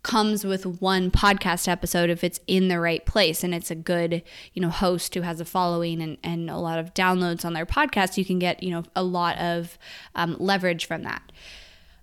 comes 0.05 0.45
with 0.45 0.67
one 0.83 1.11
podcast 1.11 1.67
episode 1.67 2.11
if 2.11 2.23
it's 2.23 2.39
in 2.47 2.69
the 2.69 2.79
right 2.79 3.05
place. 3.07 3.43
And 3.43 3.53
it's 3.53 3.71
a 3.73 3.75
good 3.75 4.23
you 4.53 4.63
know 4.63 4.71
host 4.71 5.15
who 5.15 5.23
has 5.23 5.41
a 5.41 5.45
following 5.45 6.01
and, 6.01 6.19
and 6.23 6.49
a 6.49 6.59
lot 6.59 6.79
of 6.79 6.95
downloads 6.95 7.45
on 7.45 7.55
their 7.55 7.67
podcast 7.67 8.17
you 8.17 8.25
can 8.25 8.39
get 8.39 8.63
you 8.63 8.71
know 8.71 8.85
a 8.95 9.03
lot 9.03 9.37
of 9.39 9.77
um, 10.15 10.37
leverage 10.39 10.87
from 10.87 11.03
that. 11.03 11.33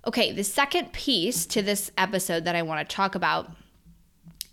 Okay, 0.05 0.33
the 0.33 0.43
second 0.43 0.91
piece 0.91 1.45
to 1.45 1.61
this 1.61 1.91
episode 1.97 2.43
that 2.45 2.55
I 2.55 2.63
want 2.63 2.87
to 2.87 2.95
talk 2.95 3.13
about 3.13 3.51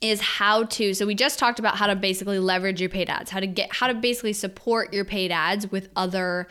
is 0.01 0.21
how 0.21 0.63
to 0.65 0.95
so 0.95 1.07
we 1.07 1.15
just 1.15 1.39
talked 1.41 1.59
about 1.59 1.77
how 1.77 1.87
to 1.89 1.97
basically 1.97 2.39
leverage 2.39 2.81
your 2.81 2.89
paid 2.89 3.11
ads 3.11 3.33
how 3.33 3.41
to 3.41 3.49
get 3.49 3.73
how 3.73 3.89
to 3.89 3.95
basically 3.95 4.33
support 4.33 4.93
your 4.95 5.05
paid 5.05 5.33
ads 5.33 5.69
with 5.73 5.89
other 5.97 6.47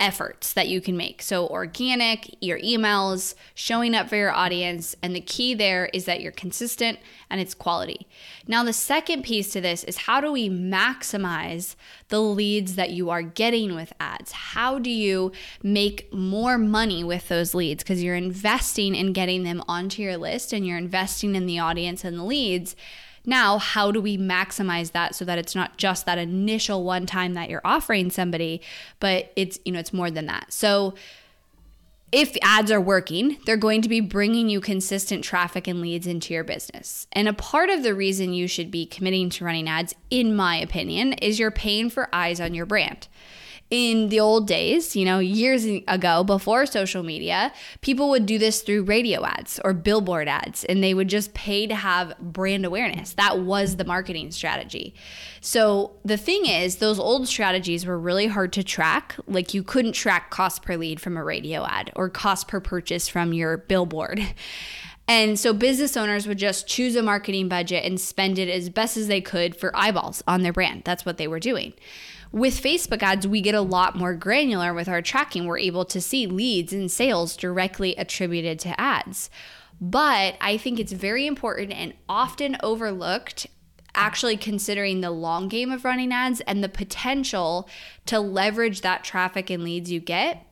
efforts 0.00 0.52
that 0.52 0.68
you 0.68 0.80
can 0.80 0.96
make. 0.96 1.20
So, 1.22 1.48
organic, 1.48 2.36
your 2.40 2.58
emails, 2.60 3.34
showing 3.54 3.94
up 3.94 4.08
for 4.08 4.16
your 4.16 4.32
audience. 4.32 4.94
And 5.02 5.14
the 5.14 5.20
key 5.20 5.54
there 5.54 5.86
is 5.92 6.04
that 6.04 6.20
you're 6.20 6.32
consistent 6.32 6.98
and 7.30 7.40
it's 7.40 7.54
quality. 7.54 8.06
Now, 8.46 8.62
the 8.62 8.72
second 8.72 9.22
piece 9.22 9.50
to 9.52 9.60
this 9.60 9.84
is 9.84 9.98
how 9.98 10.20
do 10.20 10.30
we 10.30 10.48
maximize 10.48 11.74
the 12.08 12.20
leads 12.20 12.76
that 12.76 12.90
you 12.90 13.10
are 13.10 13.22
getting 13.22 13.74
with 13.74 13.92
ads? 13.98 14.32
How 14.32 14.78
do 14.78 14.90
you 14.90 15.32
make 15.62 16.12
more 16.12 16.58
money 16.58 17.02
with 17.02 17.28
those 17.28 17.54
leads? 17.54 17.82
Because 17.82 18.02
you're 18.02 18.14
investing 18.14 18.94
in 18.94 19.12
getting 19.12 19.42
them 19.42 19.62
onto 19.66 20.02
your 20.02 20.16
list 20.16 20.52
and 20.52 20.66
you're 20.66 20.78
investing 20.78 21.34
in 21.34 21.46
the 21.46 21.58
audience 21.58 22.04
and 22.04 22.18
the 22.18 22.24
leads. 22.24 22.76
Now, 23.28 23.58
how 23.58 23.92
do 23.92 24.00
we 24.00 24.16
maximize 24.16 24.92
that 24.92 25.14
so 25.14 25.22
that 25.26 25.36
it's 25.36 25.54
not 25.54 25.76
just 25.76 26.06
that 26.06 26.16
initial 26.16 26.82
one 26.82 27.04
time 27.04 27.34
that 27.34 27.50
you're 27.50 27.60
offering 27.62 28.10
somebody, 28.10 28.62
but 29.00 29.32
it's, 29.36 29.58
you 29.66 29.72
know, 29.72 29.78
it's 29.78 29.92
more 29.92 30.10
than 30.10 30.24
that. 30.26 30.50
So, 30.50 30.94
if 32.10 32.34
ads 32.40 32.70
are 32.70 32.80
working, 32.80 33.36
they're 33.44 33.58
going 33.58 33.82
to 33.82 33.88
be 33.90 34.00
bringing 34.00 34.48
you 34.48 34.62
consistent 34.62 35.22
traffic 35.22 35.68
and 35.68 35.82
leads 35.82 36.06
into 36.06 36.32
your 36.32 36.42
business. 36.42 37.06
And 37.12 37.28
a 37.28 37.34
part 37.34 37.68
of 37.68 37.82
the 37.82 37.94
reason 37.94 38.32
you 38.32 38.48
should 38.48 38.70
be 38.70 38.86
committing 38.86 39.28
to 39.28 39.44
running 39.44 39.68
ads, 39.68 39.94
in 40.08 40.34
my 40.34 40.56
opinion, 40.56 41.12
is 41.12 41.38
you're 41.38 41.50
paying 41.50 41.90
for 41.90 42.08
eyes 42.10 42.40
on 42.40 42.54
your 42.54 42.64
brand 42.64 43.08
in 43.70 44.08
the 44.08 44.18
old 44.18 44.46
days, 44.46 44.96
you 44.96 45.04
know, 45.04 45.18
years 45.18 45.64
ago 45.64 46.24
before 46.24 46.64
social 46.64 47.02
media, 47.02 47.52
people 47.82 48.08
would 48.08 48.24
do 48.24 48.38
this 48.38 48.62
through 48.62 48.84
radio 48.84 49.24
ads 49.26 49.60
or 49.62 49.74
billboard 49.74 50.26
ads 50.26 50.64
and 50.64 50.82
they 50.82 50.94
would 50.94 51.08
just 51.08 51.34
pay 51.34 51.66
to 51.66 51.74
have 51.74 52.18
brand 52.18 52.64
awareness. 52.64 53.12
That 53.12 53.40
was 53.40 53.76
the 53.76 53.84
marketing 53.84 54.30
strategy. 54.30 54.94
So 55.40 55.96
the 56.04 56.16
thing 56.16 56.46
is, 56.46 56.76
those 56.76 56.98
old 56.98 57.28
strategies 57.28 57.84
were 57.84 57.98
really 57.98 58.26
hard 58.26 58.54
to 58.54 58.64
track. 58.64 59.16
Like 59.26 59.52
you 59.52 59.62
couldn't 59.62 59.92
track 59.92 60.30
cost 60.30 60.62
per 60.62 60.76
lead 60.76 61.00
from 61.00 61.16
a 61.16 61.24
radio 61.24 61.66
ad 61.66 61.92
or 61.94 62.08
cost 62.08 62.48
per 62.48 62.60
purchase 62.60 63.06
from 63.06 63.34
your 63.34 63.58
billboard. 63.58 64.22
And 65.08 65.38
so 65.38 65.54
business 65.54 65.96
owners 65.96 66.28
would 66.28 66.36
just 66.36 66.68
choose 66.68 66.94
a 66.94 67.02
marketing 67.02 67.48
budget 67.48 67.84
and 67.84 67.98
spend 67.98 68.38
it 68.38 68.50
as 68.50 68.68
best 68.68 68.98
as 68.98 69.08
they 69.08 69.22
could 69.22 69.56
for 69.56 69.74
eyeballs 69.74 70.22
on 70.28 70.42
their 70.42 70.52
brand. 70.52 70.82
That's 70.84 71.06
what 71.06 71.16
they 71.16 71.26
were 71.26 71.40
doing. 71.40 71.72
With 72.30 72.62
Facebook 72.62 73.02
ads, 73.02 73.26
we 73.26 73.40
get 73.40 73.54
a 73.54 73.62
lot 73.62 73.96
more 73.96 74.14
granular 74.14 74.74
with 74.74 74.86
our 74.86 75.00
tracking. 75.00 75.46
We're 75.46 75.58
able 75.58 75.86
to 75.86 76.00
see 76.00 76.26
leads 76.26 76.74
and 76.74 76.90
sales 76.90 77.38
directly 77.38 77.96
attributed 77.96 78.58
to 78.60 78.78
ads. 78.78 79.30
But 79.80 80.36
I 80.42 80.58
think 80.58 80.78
it's 80.78 80.92
very 80.92 81.26
important 81.26 81.72
and 81.72 81.94
often 82.06 82.58
overlooked 82.62 83.46
actually 83.94 84.36
considering 84.36 85.00
the 85.00 85.10
long 85.10 85.48
game 85.48 85.72
of 85.72 85.84
running 85.84 86.12
ads 86.12 86.40
and 86.42 86.62
the 86.62 86.68
potential 86.68 87.66
to 88.06 88.20
leverage 88.20 88.82
that 88.82 89.04
traffic 89.04 89.48
and 89.48 89.64
leads 89.64 89.90
you 89.90 90.00
get 90.00 90.44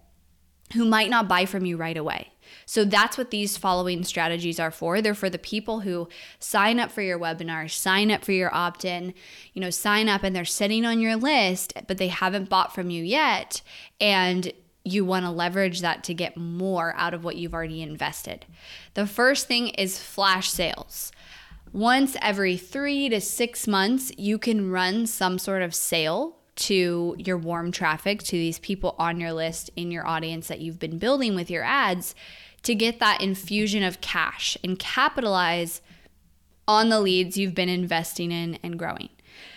who 0.72 0.84
might 0.84 1.10
not 1.10 1.28
buy 1.28 1.44
from 1.44 1.64
you 1.64 1.76
right 1.76 1.96
away. 1.96 2.32
So 2.68 2.84
that's 2.84 3.16
what 3.16 3.30
these 3.30 3.56
following 3.56 4.02
strategies 4.02 4.58
are 4.58 4.72
for. 4.72 5.00
They're 5.00 5.14
for 5.14 5.30
the 5.30 5.38
people 5.38 5.80
who 5.80 6.08
sign 6.40 6.80
up 6.80 6.90
for 6.90 7.00
your 7.00 7.18
webinar, 7.18 7.70
sign 7.70 8.10
up 8.10 8.24
for 8.24 8.32
your 8.32 8.52
opt 8.52 8.84
in, 8.84 9.14
you 9.54 9.60
know, 9.60 9.70
sign 9.70 10.08
up 10.08 10.24
and 10.24 10.34
they're 10.34 10.44
sitting 10.44 10.84
on 10.84 11.00
your 11.00 11.14
list, 11.14 11.72
but 11.86 11.98
they 11.98 12.08
haven't 12.08 12.48
bought 12.48 12.74
from 12.74 12.90
you 12.90 13.04
yet. 13.04 13.62
And 14.00 14.52
you 14.82 15.04
want 15.04 15.24
to 15.24 15.30
leverage 15.30 15.80
that 15.80 16.02
to 16.04 16.14
get 16.14 16.36
more 16.36 16.92
out 16.96 17.14
of 17.14 17.22
what 17.22 17.36
you've 17.36 17.54
already 17.54 17.82
invested. 17.82 18.46
The 18.94 19.06
first 19.06 19.46
thing 19.46 19.68
is 19.68 20.02
flash 20.02 20.50
sales. 20.50 21.12
Once 21.72 22.16
every 22.20 22.56
three 22.56 23.08
to 23.08 23.20
six 23.20 23.68
months, 23.68 24.10
you 24.16 24.38
can 24.38 24.70
run 24.70 25.06
some 25.06 25.38
sort 25.38 25.62
of 25.62 25.74
sale 25.74 26.36
to 26.56 27.14
your 27.18 27.36
warm 27.36 27.70
traffic, 27.70 28.22
to 28.22 28.32
these 28.32 28.58
people 28.58 28.96
on 28.98 29.20
your 29.20 29.32
list 29.32 29.70
in 29.76 29.90
your 29.90 30.06
audience 30.06 30.48
that 30.48 30.60
you've 30.60 30.78
been 30.78 30.98
building 30.98 31.34
with 31.34 31.50
your 31.50 31.62
ads 31.62 32.14
to 32.66 32.74
get 32.74 32.98
that 32.98 33.20
infusion 33.20 33.84
of 33.84 34.00
cash 34.00 34.56
and 34.64 34.76
capitalize 34.76 35.80
on 36.66 36.88
the 36.88 37.00
leads 37.00 37.36
you've 37.36 37.54
been 37.54 37.68
investing 37.68 38.32
in 38.32 38.58
and 38.60 38.76
growing. 38.76 39.08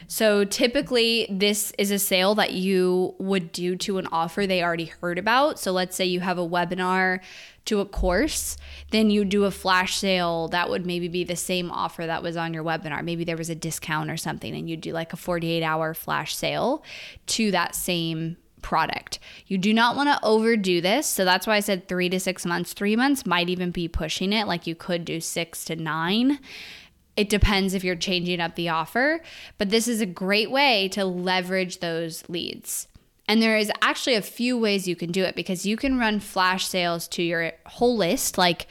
So 0.06 0.46
typically, 0.46 1.25
this 1.28 1.74
is 1.80 1.89
a 1.89 1.98
sale 1.98 2.36
that 2.36 2.54
you 2.54 3.16
would 3.18 3.51
do 3.51 3.75
to 3.78 3.98
an 3.98 4.08
offer 4.12 4.46
they 4.46 4.62
already 4.62 4.86
heard 4.86 5.18
about. 5.18 5.58
So 5.58 5.72
let's 5.72 5.96
say 5.96 6.06
you 6.06 6.20
have 6.20 6.38
a 6.38 6.48
webinar 6.48 7.22
to 7.66 7.80
a 7.80 7.86
course, 7.86 8.58
then 8.92 9.10
you 9.10 9.25
do 9.25 9.46
a 9.46 9.51
flash 9.51 9.98
sale 9.98 10.48
that 10.50 10.70
would 10.70 10.86
maybe 10.86 11.08
be 11.08 11.24
the 11.24 11.36
same 11.36 11.72
offer 11.72 12.06
that 12.06 12.22
was 12.22 12.38
on 12.38 12.54
your 12.54 12.63
webinar. 12.63 13.04
Maybe 13.04 13.24
there 13.24 13.38
was 13.38 13.50
a 13.50 13.56
discount 13.56 14.12
or 14.12 14.18
something, 14.18 14.54
and 14.54 14.70
you 14.70 14.78
do 14.78 14.92
like 14.92 15.13
a 15.13 15.18
48 15.18 15.63
hour 15.63 15.96
flash 15.96 16.36
sale 16.36 16.84
to 17.28 17.50
that 17.51 17.74
same 17.74 18.38
product. 18.62 19.20
You 19.48 19.58
do 19.58 19.74
not 19.74 19.96
want 19.96 20.10
to 20.10 20.25
overdo 20.25 20.82
this. 20.82 21.08
So 21.08 21.25
that's 21.25 21.48
why 21.48 21.56
I 21.56 21.60
said 21.62 21.88
three 21.88 22.10
to 22.10 22.20
six 22.20 22.46
months. 22.46 22.74
Three 22.74 22.96
months 22.96 23.25
might 23.25 23.50
even 23.50 23.72
be 23.72 23.88
pushing 23.88 24.34
it, 24.34 24.48
like 24.48 24.68
you 24.68 24.75
could 24.75 25.06
do 25.06 25.20
six 25.20 25.66
to 25.66 25.75
nine. 25.75 26.39
It 27.16 27.30
depends 27.30 27.74
if 27.74 27.84
you're 27.84 27.96
changing 27.96 28.39
up 28.39 28.56
the 28.56 28.70
offer, 28.70 29.22
but 29.58 29.70
this 29.70 29.88
is 29.88 30.00
a 30.00 30.06
great 30.06 30.50
way 30.50 30.88
to 30.89 31.04
leverage 31.04 31.80
those 31.80 32.24
leads. 32.30 32.88
And 33.28 33.42
there 33.42 33.58
is 33.58 33.72
actually 33.82 34.16
a 34.16 34.22
few 34.22 34.58
ways 34.58 34.88
you 34.88 34.96
can 34.96 35.12
do 35.12 35.24
it 35.24 35.36
because 35.36 35.66
you 35.66 35.75
can 35.75 36.00
run 36.00 36.20
flash 36.20 36.66
sales 36.66 37.08
to 37.10 37.22
your 37.22 37.51
whole 37.66 37.98
list, 37.98 38.38
like 38.38 38.68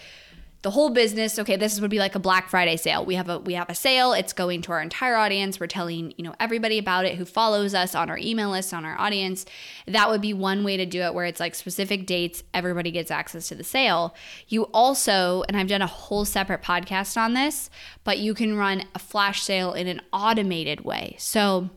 the 0.63 0.71
whole 0.71 0.91
business 0.91 1.39
okay 1.39 1.57
this 1.57 1.81
would 1.81 1.91
be 1.91 1.99
like 1.99 2.15
a 2.15 2.19
black 2.19 2.49
friday 2.49 2.77
sale. 2.77 3.05
We 3.05 3.15
have 3.15 3.29
a 3.29 3.39
we 3.39 3.55
have 3.55 3.71
a 3.71 3.75
sale. 3.75 4.13
It's 4.13 4.33
going 4.33 4.63
to 4.63 4.73
our 4.73 4.81
entire 4.81 5.17
audience. 5.17 5.61
We're 5.61 5.67
telling 5.67 6.15
you 6.17 6.25
know 6.25 6.35
everybody 6.41 6.79
about 6.79 7.05
it 7.05 7.17
who 7.17 7.25
follows 7.25 7.75
us 7.75 7.95
on 7.95 8.11
our 8.11 8.19
email 8.19 8.51
list 8.51 8.75
on 8.75 8.85
our 8.85 8.99
audience. 8.99 9.47
That 9.87 10.11
would 10.11 10.21
be 10.21 10.33
one 10.33 10.65
way 10.65 10.77
to 10.77 10.87
do 10.87 11.03
it 11.03 11.15
where 11.15 11.27
it's 11.27 11.41
like 11.41 11.55
specific 11.55 12.07
dates 12.07 12.43
everybody 12.53 12.91
gets 12.91 13.11
access 13.11 13.49
to 13.49 13.55
the 13.55 13.65
sale. 13.65 14.15
You 14.49 14.65
also 14.75 15.45
and 15.49 15.57
i've 15.57 15.69
done 15.69 15.83
a 15.83 15.87
whole 15.87 16.25
separate 16.25 16.63
podcast 16.63 17.17
on 17.17 17.35
this 17.35 17.71
but 18.05 18.19
you 18.19 18.35
can 18.35 18.57
run 18.57 18.85
a 18.95 18.99
flash 18.99 19.43
sale 19.43 19.73
in 19.73 19.87
an 19.87 20.01
automated 20.13 20.81
way. 20.81 21.15
So 21.19 21.71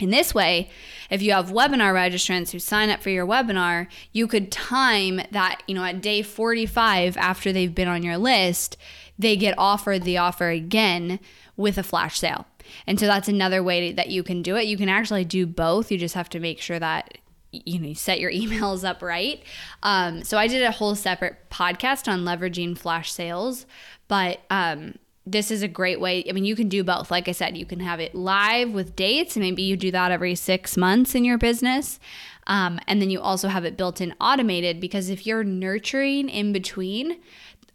in 0.00 0.10
this 0.10 0.34
way, 0.34 0.70
if 1.08 1.22
you 1.22 1.32
have 1.32 1.50
webinar 1.50 1.92
registrants 1.92 2.50
who 2.50 2.58
sign 2.58 2.90
up 2.90 3.00
for 3.00 3.10
your 3.10 3.26
webinar, 3.26 3.86
you 4.12 4.26
could 4.26 4.50
time 4.50 5.20
that, 5.30 5.62
you 5.68 5.74
know, 5.74 5.84
at 5.84 6.00
day 6.00 6.22
45 6.22 7.16
after 7.16 7.52
they've 7.52 7.74
been 7.74 7.88
on 7.88 8.02
your 8.02 8.18
list, 8.18 8.76
they 9.18 9.36
get 9.36 9.54
offered 9.56 10.02
the 10.02 10.18
offer 10.18 10.48
again 10.48 11.20
with 11.56 11.78
a 11.78 11.84
flash 11.84 12.18
sale. 12.18 12.46
And 12.86 12.98
so 12.98 13.06
that's 13.06 13.28
another 13.28 13.62
way 13.62 13.92
that 13.92 14.08
you 14.08 14.22
can 14.22 14.42
do 14.42 14.56
it. 14.56 14.66
You 14.66 14.76
can 14.76 14.88
actually 14.88 15.24
do 15.24 15.46
both. 15.46 15.92
You 15.92 15.98
just 15.98 16.14
have 16.14 16.30
to 16.30 16.40
make 16.40 16.60
sure 16.60 16.78
that 16.78 17.18
you 17.52 17.78
know 17.78 17.88
you 17.88 17.94
set 17.94 18.18
your 18.18 18.32
emails 18.32 18.88
up 18.88 19.02
right. 19.02 19.42
Um, 19.82 20.24
so 20.24 20.38
I 20.38 20.48
did 20.48 20.62
a 20.62 20.72
whole 20.72 20.94
separate 20.94 21.50
podcast 21.50 22.10
on 22.10 22.24
leveraging 22.24 22.76
flash 22.76 23.12
sales, 23.12 23.66
but 24.08 24.40
um, 24.50 24.96
this 25.26 25.50
is 25.50 25.62
a 25.62 25.68
great 25.68 26.00
way. 26.00 26.24
I 26.28 26.32
mean, 26.32 26.44
you 26.44 26.54
can 26.54 26.68
do 26.68 26.84
both. 26.84 27.10
Like 27.10 27.28
I 27.28 27.32
said, 27.32 27.56
you 27.56 27.64
can 27.64 27.80
have 27.80 27.98
it 27.98 28.14
live 28.14 28.72
with 28.72 28.94
dates, 28.94 29.36
and 29.36 29.42
maybe 29.42 29.62
you 29.62 29.76
do 29.76 29.90
that 29.90 30.12
every 30.12 30.34
six 30.34 30.76
months 30.76 31.14
in 31.14 31.24
your 31.24 31.38
business. 31.38 31.98
Um, 32.46 32.78
and 32.86 33.00
then 33.00 33.08
you 33.08 33.20
also 33.20 33.48
have 33.48 33.64
it 33.64 33.76
built 33.76 34.00
in 34.00 34.14
automated 34.20 34.80
because 34.80 35.08
if 35.08 35.26
you're 35.26 35.44
nurturing 35.44 36.28
in 36.28 36.52
between, 36.52 37.20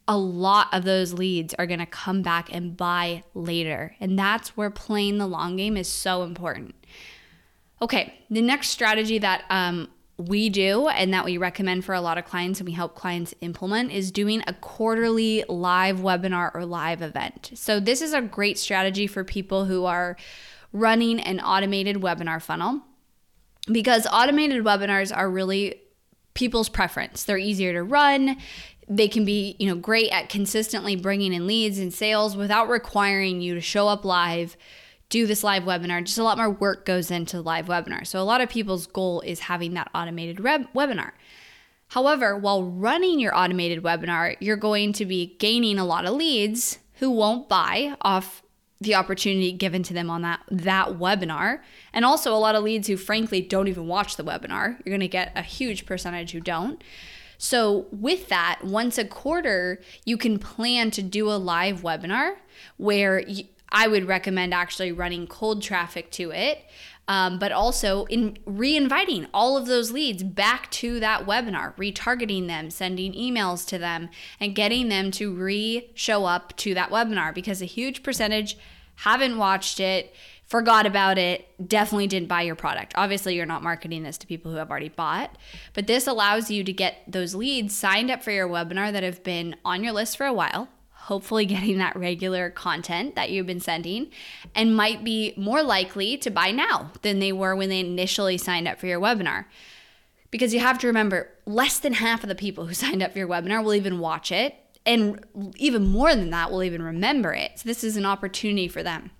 a 0.08 0.18
lot 0.18 0.68
of 0.74 0.84
those 0.84 1.14
leads 1.14 1.54
are 1.56 1.66
going 1.66 1.80
to 1.80 1.86
come 1.86 2.22
back 2.22 2.54
and 2.54 2.78
buy 2.78 3.24
later. 3.34 3.96
And 4.00 4.18
that's 4.18 4.56
where 4.56 4.70
playing 4.70 5.18
the 5.18 5.28
long 5.28 5.56
game 5.56 5.76
is 5.76 5.88
so 5.88 6.24
important. 6.24 6.76
Okay, 7.82 8.14
the 8.30 8.42
next 8.42 8.70
strategy 8.70 9.18
that 9.20 9.44
um, 9.50 9.88
we 10.20 10.50
do 10.50 10.90
and 10.90 11.14
that 11.14 11.24
we 11.24 11.38
recommend 11.38 11.86
for 11.86 11.96
a 11.96 12.02
lot 12.02 12.18
of 12.18 12.26
clients 12.26 12.60
and 12.60 12.68
we 12.68 12.74
help 12.74 12.94
clients 12.94 13.34
implement 13.40 13.92
is 13.92 14.12
doing 14.12 14.44
a 14.48 14.54
quarterly 14.54 15.46
live 15.48 16.00
webinar 16.00 16.54
or 16.54 16.66
live 16.66 17.02
event. 17.02 17.52
So, 17.56 17.80
this 17.80 18.02
is 18.02 18.14
a 18.14 18.22
great 18.22 18.60
strategy 18.60 19.08
for 19.08 19.24
people 19.24 19.66
who 19.66 19.86
are 19.86 20.18
running 20.74 21.20
an 21.22 21.40
automated 21.40 21.98
webinar 21.98 22.42
funnel 22.42 22.82
because 23.72 24.06
automated 24.12 24.64
webinars 24.64 25.16
are 25.16 25.30
really 25.30 25.82
people's 26.34 26.70
preference. 26.70 27.24
They're 27.24 27.38
easier 27.38 27.74
to 27.74 27.84
run. 27.84 28.38
They 28.90 29.08
can 29.08 29.24
be, 29.24 29.56
you 29.58 29.68
know, 29.68 29.76
great 29.76 30.10
at 30.10 30.30
consistently 30.30 30.96
bringing 30.96 31.34
in 31.34 31.48
leads 31.48 31.80
and 31.80 31.94
sales 31.94 32.36
without 32.36 32.70
requiring 32.70 33.42
you 33.42 33.56
to 33.56 33.62
show 33.62 33.88
up 33.88 34.04
live 34.04 34.58
do 35.10 35.26
this 35.26 35.44
live 35.44 35.64
webinar. 35.64 36.04
Just 36.04 36.18
a 36.18 36.24
lot 36.24 36.38
more 36.38 36.50
work 36.50 36.86
goes 36.86 37.12
into 37.12 37.42
live 37.42 37.66
webinar. 37.66 38.06
So 38.06 38.22
a 38.22 38.24
lot 38.24 38.42
of 38.42 38.50
people's 38.50 38.88
goal 38.88 39.22
is 39.22 39.42
having 39.42 39.74
that 39.74 39.90
automated 39.94 40.38
webinar. 40.38 41.12
However, 41.90 42.38
while 42.38 42.64
running 42.64 43.20
your 43.20 43.36
automated 43.36 43.84
webinar, 43.84 44.36
you're 44.40 44.56
going 44.56 44.94
to 44.94 45.06
be 45.06 45.36
gaining 45.40 45.80
a 45.80 45.86
lot 45.86 46.06
of 46.06 46.14
leads 46.14 46.78
who 46.96 47.10
won't 47.10 47.50
buy 47.50 47.96
off 48.02 48.44
the 48.82 48.96
opportunity 48.96 49.52
given 49.52 49.84
to 49.84 49.94
them 49.94 50.10
on 50.10 50.22
that 50.22 50.40
that 50.50 50.88
webinar 50.88 51.60
and 51.92 52.06
also 52.06 52.34
a 52.34 52.38
lot 52.38 52.56
of 52.56 52.64
leads 52.64 52.88
who 52.88 52.96
frankly 52.96 53.42
don't 53.42 53.68
even 53.68 53.88
watch 53.88 54.16
the 54.16 54.24
webinar. 54.24 54.78
You're 54.86 54.92
going 54.92 55.00
to 55.02 55.08
get 55.08 55.32
a 55.36 55.42
huge 55.42 55.86
percentage 55.86 56.32
who 56.32 56.40
don't. 56.40 56.82
So, 57.42 57.88
with 57.92 58.28
that, 58.28 58.60
once 58.66 58.98
a 58.98 59.06
quarter, 59.06 59.82
you 60.04 60.18
can 60.18 60.40
plan 60.40 60.92
to 60.92 61.02
do 61.02 61.32
a 61.32 61.40
live 61.40 61.84
webinar 61.84 62.36
where 62.76 63.20
you, 63.22 63.46
I 63.72 63.88
would 63.88 64.08
recommend 64.08 64.54
actually 64.54 64.92
running 64.92 65.28
cold 65.28 65.62
traffic 65.62 66.12
to 66.12 66.32
it. 66.32 66.66
Um, 67.08 67.40
but 67.40 67.52
also 67.52 68.06
in 68.06 68.38
re-inviting 68.46 69.26
all 69.34 69.58
of 69.58 69.66
those 69.66 69.90
leads 69.92 70.22
back 70.22 70.70
to 70.70 71.00
that 71.00 71.26
webinar, 71.26 71.76
retargeting 71.76 72.46
them, 72.46 72.70
sending 72.70 73.14
emails 73.14 73.66
to 73.70 73.80
them, 73.80 74.10
and 74.40 74.54
getting 74.54 74.90
them 74.90 75.10
to 75.14 75.34
re-show 75.34 76.26
up 76.26 76.56
to 76.58 76.76
that 76.76 76.92
webinar 76.92 77.34
because 77.34 77.64
a 77.64 77.66
huge 77.66 78.04
percentage 78.04 78.60
haven't 78.98 79.40
watched 79.40 79.80
it, 79.80 80.14
forgot 80.46 80.86
about 80.86 81.18
it, 81.18 81.48
definitely 81.68 82.06
didn't 82.06 82.28
buy 82.28 82.44
your 82.44 82.54
product. 82.54 82.94
Obviously, 82.96 83.36
you're 83.36 83.46
not 83.48 83.64
marketing 83.64 84.04
this 84.04 84.20
to 84.20 84.28
people 84.28 84.52
who 84.52 84.58
have 84.58 84.70
already 84.70 84.90
bought, 84.90 85.36
but 85.74 85.88
this 85.88 86.06
allows 86.06 86.52
you 86.52 86.64
to 86.64 86.74
get 86.74 87.04
those 87.08 87.34
leads 87.34 87.76
signed 87.76 88.12
up 88.12 88.22
for 88.22 88.30
your 88.30 88.48
webinar 88.48 88.92
that 88.92 89.02
have 89.02 89.24
been 89.24 89.56
on 89.66 89.84
your 89.84 89.94
list 89.94 90.16
for 90.16 90.28
a 90.28 90.34
while 90.34 90.68
hopefully 91.10 91.46
getting 91.56 91.80
that 91.80 91.96
regular 91.96 92.50
content 92.50 93.16
that 93.16 93.32
you've 93.32 93.48
been 93.48 93.60
sending 93.60 94.12
and 94.56 94.78
might 94.78 95.04
be 95.04 95.34
more 95.36 95.62
likely 95.62 96.16
to 96.16 96.30
buy 96.30 96.52
now 96.52 96.92
than 97.02 97.20
they 97.20 97.34
were 97.34 97.56
when 97.56 97.68
they 97.68 97.80
initially 97.80 98.38
signed 98.38 98.68
up 98.68 98.80
for 98.80 98.88
your 98.88 99.02
webinar. 99.02 99.46
Because 100.32 100.54
you 100.54 100.60
have 100.60 100.78
to 100.80 100.88
remember, 100.88 101.28
less 101.48 101.80
than 101.80 101.94
half 101.94 102.24
of 102.24 102.30
the 102.30 102.36
people 102.36 102.68
who 102.68 102.74
signed 102.86 103.02
up 103.02 103.12
for 103.12 103.18
your 103.18 103.28
webinar 103.28 103.64
will 103.64 103.74
even 103.74 104.00
watch 104.00 104.32
it. 104.32 104.56
And 104.86 105.26
even 105.58 105.88
more 105.88 106.16
than 106.16 106.30
that, 106.30 106.52
will 106.52 106.64
even 106.64 106.82
remember 106.82 107.34
it. 107.34 107.60
So, 107.60 107.68
this 107.68 107.84
is 107.84 107.98
an 107.98 108.06
opportunity 108.06 108.68
for 108.68 108.82
them. 108.82 109.12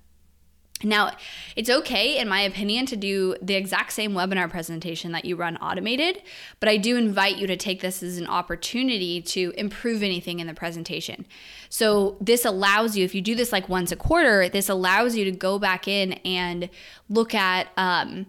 Now, 0.82 1.12
it's 1.58 1.70
okay, 1.70 2.18
in 2.18 2.30
my 2.30 2.40
opinion, 2.42 2.86
to 2.86 2.96
do 2.96 3.36
the 3.42 3.56
exact 3.56 3.92
same 3.92 4.14
webinar 4.14 4.50
presentation 4.50 5.12
that 5.12 5.26
you 5.26 5.36
run 5.36 5.58
automated, 5.58 6.22
but 6.62 6.70
I 6.70 6.78
do 6.78 6.96
invite 6.96 7.38
you 7.38 7.48
to 7.48 7.58
take 7.58 7.82
this 7.82 8.02
as 8.02 8.18
an 8.18 8.28
opportunity 8.28 9.22
to 9.22 9.54
improve 9.58 10.02
anything 10.02 10.40
in 10.40 10.48
the 10.48 10.54
presentation. 10.54 11.26
So, 11.68 12.16
this 12.22 12.46
allows 12.46 12.96
you, 12.96 13.04
if 13.04 13.14
you 13.14 13.22
do 13.22 13.36
this 13.36 13.52
like 13.52 13.68
once 13.68 13.92
a 13.92 13.98
quarter, 13.98 14.48
this 14.48 14.70
allows 14.70 15.18
you 15.18 15.26
to 15.26 15.32
go 15.32 15.60
back 15.60 15.86
in 15.86 16.14
and 16.26 16.70
look 17.10 17.36
at, 17.36 17.68
um, 17.76 18.28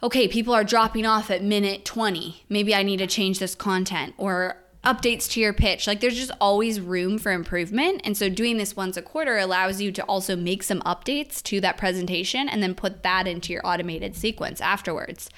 okay, 0.00 0.28
people 0.28 0.54
are 0.54 0.64
dropping 0.64 1.06
off 1.06 1.28
at 1.28 1.42
minute 1.42 1.84
20. 1.84 2.44
Maybe 2.48 2.72
I 2.72 2.84
need 2.84 2.98
to 2.98 3.08
change 3.08 3.40
this 3.40 3.56
content. 3.56 4.14
Or 4.16 4.58
updates 4.84 5.30
to 5.32 5.40
your 5.40 5.52
pitch. 5.52 5.86
Like 5.86 6.00
there's 6.00 6.16
just 6.16 6.32
always 6.40 6.80
room 6.80 7.18
for 7.18 7.32
improvement. 7.32 8.02
And 8.04 8.16
so 8.16 8.28
doing 8.28 8.56
this 8.56 8.76
once 8.76 8.96
a 8.96 9.02
quarter 9.02 9.36
allows 9.36 9.80
you 9.80 9.90
to 9.92 10.02
also 10.04 10.36
make 10.36 10.62
some 10.62 10.80
updates 10.82 11.42
to 11.44 11.60
that 11.60 11.76
presentation 11.76 12.48
and 12.48 12.62
then 12.62 12.74
put 12.74 13.02
that 13.02 13.26
into 13.26 13.52
your 13.52 13.66
automated 13.66 14.14
sequence 14.16 14.60
afterwards. 14.60 15.30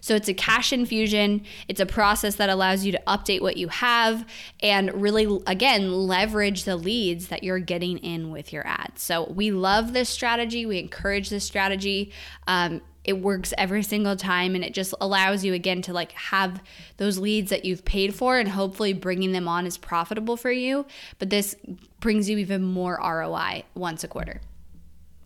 So 0.00 0.14
it's 0.14 0.28
a 0.28 0.34
cash 0.34 0.72
infusion. 0.72 1.44
It's 1.66 1.80
a 1.80 1.86
process 1.86 2.36
that 2.36 2.48
allows 2.48 2.84
you 2.84 2.92
to 2.92 3.02
update 3.08 3.40
what 3.40 3.56
you 3.56 3.66
have 3.68 4.24
and 4.62 5.02
really, 5.02 5.40
again, 5.48 5.92
leverage 5.92 6.62
the 6.62 6.76
leads 6.76 7.26
that 7.26 7.42
you're 7.42 7.58
getting 7.58 7.98
in 7.98 8.30
with 8.30 8.52
your 8.52 8.64
ads. 8.64 9.02
So 9.02 9.24
we 9.24 9.50
love 9.50 9.92
this 9.92 10.08
strategy. 10.08 10.64
We 10.64 10.78
encourage 10.78 11.28
this 11.28 11.44
strategy. 11.44 12.12
Um, 12.46 12.82
it 13.06 13.20
works 13.20 13.54
every 13.56 13.82
single 13.82 14.16
time 14.16 14.54
and 14.54 14.64
it 14.64 14.74
just 14.74 14.92
allows 15.00 15.44
you 15.44 15.54
again 15.54 15.80
to 15.80 15.92
like 15.92 16.12
have 16.12 16.62
those 16.98 17.18
leads 17.18 17.48
that 17.50 17.64
you've 17.64 17.84
paid 17.84 18.14
for 18.14 18.38
and 18.38 18.50
hopefully 18.50 18.92
bringing 18.92 19.32
them 19.32 19.48
on 19.48 19.64
is 19.64 19.78
profitable 19.78 20.36
for 20.36 20.50
you 20.50 20.84
but 21.18 21.30
this 21.30 21.56
brings 22.00 22.28
you 22.28 22.36
even 22.36 22.62
more 22.62 22.98
ROI 23.02 23.62
once 23.74 24.04
a 24.04 24.08
quarter 24.08 24.40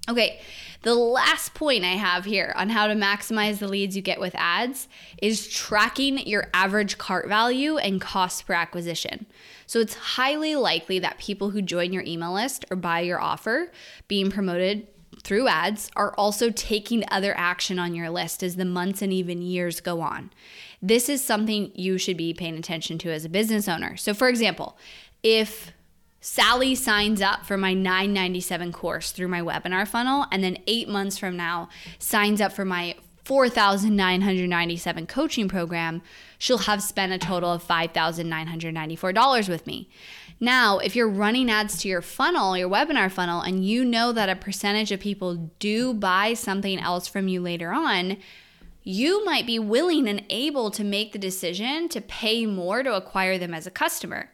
Okay, 0.08 0.40
the 0.82 0.94
last 0.94 1.54
point 1.54 1.84
I 1.84 1.92
have 1.92 2.24
here 2.24 2.52
on 2.56 2.70
how 2.70 2.88
to 2.88 2.94
maximize 2.94 3.58
the 3.58 3.68
leads 3.68 3.94
you 3.94 4.02
get 4.02 4.18
with 4.18 4.34
ads 4.34 4.88
is 5.22 5.46
tracking 5.46 6.18
your 6.26 6.48
average 6.52 6.98
cart 6.98 7.28
value 7.28 7.76
and 7.76 8.00
cost 8.00 8.44
per 8.44 8.54
acquisition. 8.54 9.26
So 9.66 9.78
it's 9.78 9.94
highly 9.94 10.56
likely 10.56 10.98
that 10.98 11.18
people 11.18 11.50
who 11.50 11.62
join 11.62 11.92
your 11.92 12.02
email 12.02 12.32
list 12.32 12.64
or 12.72 12.76
buy 12.76 13.00
your 13.00 13.20
offer 13.20 13.70
being 14.08 14.32
promoted 14.32 14.88
through 15.22 15.48
ads 15.48 15.90
are 15.96 16.14
also 16.14 16.50
taking 16.50 17.04
other 17.10 17.36
action 17.36 17.78
on 17.78 17.94
your 17.94 18.10
list 18.10 18.42
as 18.42 18.56
the 18.56 18.64
months 18.64 19.02
and 19.02 19.12
even 19.12 19.42
years 19.42 19.80
go 19.80 20.00
on. 20.00 20.30
This 20.82 21.08
is 21.08 21.22
something 21.22 21.72
you 21.74 21.98
should 21.98 22.16
be 22.16 22.32
paying 22.32 22.56
attention 22.56 22.98
to 22.98 23.10
as 23.10 23.24
a 23.24 23.28
business 23.28 23.68
owner. 23.68 23.96
So, 23.96 24.14
for 24.14 24.28
example, 24.28 24.78
if 25.22 25.72
Sally 26.20 26.74
signs 26.74 27.22
up 27.22 27.46
for 27.46 27.56
my 27.56 27.74
997 27.74 28.72
course 28.72 29.10
through 29.12 29.28
my 29.28 29.40
webinar 29.40 29.86
funnel 29.86 30.26
and 30.30 30.42
then 30.42 30.58
8 30.66 30.88
months 30.88 31.18
from 31.18 31.36
now 31.36 31.68
signs 31.98 32.40
up 32.40 32.52
for 32.52 32.64
my 32.64 32.96
4997 33.24 35.06
coaching 35.06 35.48
program, 35.48 36.02
she'll 36.38 36.58
have 36.58 36.82
spent 36.82 37.12
a 37.12 37.18
total 37.18 37.52
of 37.52 37.66
$5,994 37.66 39.48
with 39.48 39.66
me. 39.66 39.88
Now, 40.42 40.78
if 40.78 40.96
you're 40.96 41.08
running 41.08 41.50
ads 41.50 41.76
to 41.82 41.88
your 41.88 42.00
funnel, 42.00 42.56
your 42.56 42.68
webinar 42.68 43.12
funnel, 43.12 43.42
and 43.42 43.62
you 43.62 43.84
know 43.84 44.10
that 44.12 44.30
a 44.30 44.36
percentage 44.36 44.90
of 44.90 44.98
people 44.98 45.50
do 45.58 45.92
buy 45.92 46.32
something 46.32 46.78
else 46.78 47.06
from 47.06 47.28
you 47.28 47.42
later 47.42 47.72
on, 47.72 48.16
you 48.82 49.22
might 49.26 49.46
be 49.46 49.58
willing 49.58 50.08
and 50.08 50.24
able 50.30 50.70
to 50.70 50.82
make 50.82 51.12
the 51.12 51.18
decision 51.18 51.90
to 51.90 52.00
pay 52.00 52.46
more 52.46 52.82
to 52.82 52.94
acquire 52.94 53.36
them 53.36 53.52
as 53.52 53.66
a 53.66 53.70
customer. 53.70 54.30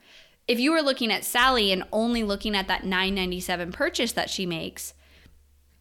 If 0.47 0.61
you 0.61 0.71
were 0.71 0.81
looking 0.81 1.11
at 1.11 1.25
Sally 1.25 1.73
and 1.73 1.83
only 1.93 2.23
looking 2.23 2.55
at 2.55 2.69
that 2.69 2.85
997 2.85 3.73
purchase 3.73 4.13
that 4.13 4.31
she 4.31 4.47
makes, 4.47 4.95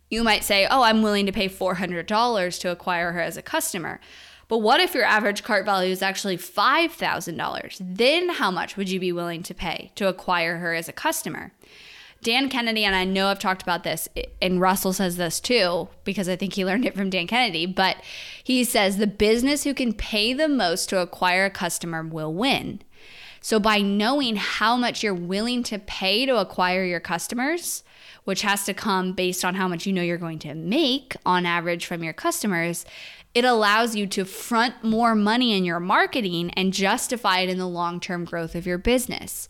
you 0.09 0.23
might 0.23 0.43
say, 0.43 0.65
"Oh, 0.65 0.81
I'm 0.81 1.03
willing 1.03 1.27
to 1.27 1.31
pay 1.31 1.47
$400 1.47 2.57
to 2.59 2.71
acquire 2.71 3.11
her 3.11 3.21
as 3.21 3.37
a 3.37 3.43
customer." 3.43 3.99
But 4.47 4.59
what 4.59 4.79
if 4.79 4.93
your 4.93 5.05
average 5.05 5.43
cart 5.43 5.65
value 5.65 5.91
is 5.91 6.01
actually 6.01 6.37
$5,000? 6.37 7.77
Then 7.79 8.29
how 8.29 8.51
much 8.51 8.77
would 8.77 8.89
you 8.89 8.99
be 8.99 9.11
willing 9.11 9.43
to 9.43 9.53
pay 9.53 9.91
to 9.95 10.07
acquire 10.07 10.57
her 10.57 10.73
as 10.73 10.87
a 10.87 10.93
customer? 10.93 11.51
Dan 12.21 12.49
Kennedy, 12.49 12.83
and 12.83 12.95
I 12.95 13.05
know 13.05 13.27
I've 13.27 13.39
talked 13.39 13.61
about 13.61 13.83
this, 13.83 14.09
and 14.41 14.59
Russell 14.59 14.93
says 14.93 15.17
this 15.17 15.39
too, 15.39 15.89
because 16.03 16.27
I 16.27 16.35
think 16.35 16.53
he 16.53 16.65
learned 16.65 16.85
it 16.85 16.95
from 16.95 17.11
Dan 17.11 17.27
Kennedy, 17.27 17.67
but 17.67 17.97
he 18.43 18.63
says 18.63 18.97
the 18.97 19.05
business 19.05 19.63
who 19.63 19.75
can 19.75 19.93
pay 19.93 20.33
the 20.33 20.47
most 20.47 20.89
to 20.89 20.99
acquire 20.99 21.45
a 21.45 21.51
customer 21.51 22.01
will 22.01 22.33
win. 22.33 22.81
So, 23.41 23.59
by 23.59 23.81
knowing 23.81 24.37
how 24.37 24.75
much 24.75 25.03
you're 25.03 25.13
willing 25.13 25.61
to 25.63 25.77
pay 25.77 26.25
to 26.25 26.37
acquire 26.37 26.83
your 26.83 26.99
customers, 26.99 27.83
which 28.23 28.41
has 28.41 28.65
to 28.65 28.73
come 28.73 29.13
based 29.13 29.45
on 29.45 29.53
how 29.53 29.67
much 29.67 29.85
you 29.85 29.93
know 29.93 30.01
you're 30.01 30.17
going 30.17 30.39
to 30.39 30.55
make 30.55 31.15
on 31.27 31.45
average 31.45 31.85
from 31.85 32.03
your 32.03 32.13
customers, 32.13 32.85
it 33.35 33.45
allows 33.45 33.95
you 33.95 34.07
to 34.07 34.25
front 34.25 34.81
more 34.81 35.13
money 35.13 35.55
in 35.55 35.65
your 35.65 35.81
marketing 35.81 36.49
and 36.51 36.73
justify 36.73 37.39
it 37.39 37.49
in 37.49 37.59
the 37.59 37.67
long 37.67 37.99
term 37.99 38.23
growth 38.23 38.55
of 38.55 38.65
your 38.65 38.77
business. 38.77 39.47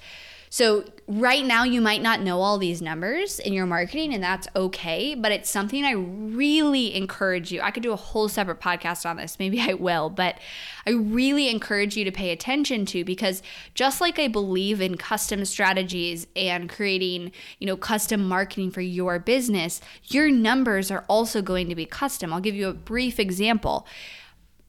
So, 0.56 0.86
right 1.06 1.46
now, 1.46 1.66
you 1.66 1.82
might 1.82 2.02
not 2.02 2.22
know 2.22 2.40
all 2.40 2.58
these 2.58 2.82
numbers 2.82 3.40
in 3.40 3.52
your 3.52 3.66
marketing, 3.66 4.14
and 4.14 4.24
that's 4.24 4.48
okay, 4.56 5.14
but 5.14 5.34
it's 5.34 5.50
something 5.50 5.84
I 5.84 5.92
really 5.92 6.96
encourage 6.96 7.52
you. 7.52 7.60
I 7.60 7.72
could 7.72 7.84
do 7.84 7.92
a 7.92 7.98
whole 7.98 8.30
separate 8.30 8.62
podcast 8.62 9.06
on 9.06 9.18
this, 9.18 9.38
maybe 9.38 9.60
I 9.60 9.74
will, 9.74 10.10
but 10.10 10.38
I 10.88 10.92
really 10.92 11.50
encourage 11.50 11.98
you 11.98 12.06
to 12.06 12.12
pay 12.12 12.32
attention 12.32 12.86
to 12.86 13.04
because 13.04 13.44
just 13.74 14.00
like 14.00 14.18
I 14.18 14.30
believe 14.30 14.80
in 14.80 14.96
custom 14.96 15.44
strategies 15.44 16.26
and 16.38 16.70
creating, 16.70 17.34
you 17.60 17.68
know, 17.68 17.76
custom 17.76 18.26
marketing 18.26 18.72
for 18.72 18.80
your 18.80 19.20
business, 19.20 19.82
your 20.06 20.32
numbers 20.32 20.90
are 20.90 21.04
also 21.10 21.42
going 21.42 21.68
to 21.68 21.76
be 21.76 21.86
custom. 21.86 22.32
I'll 22.32 22.40
give 22.40 22.56
you 22.56 22.70
a 22.70 22.74
brief 22.74 23.20
example 23.20 23.86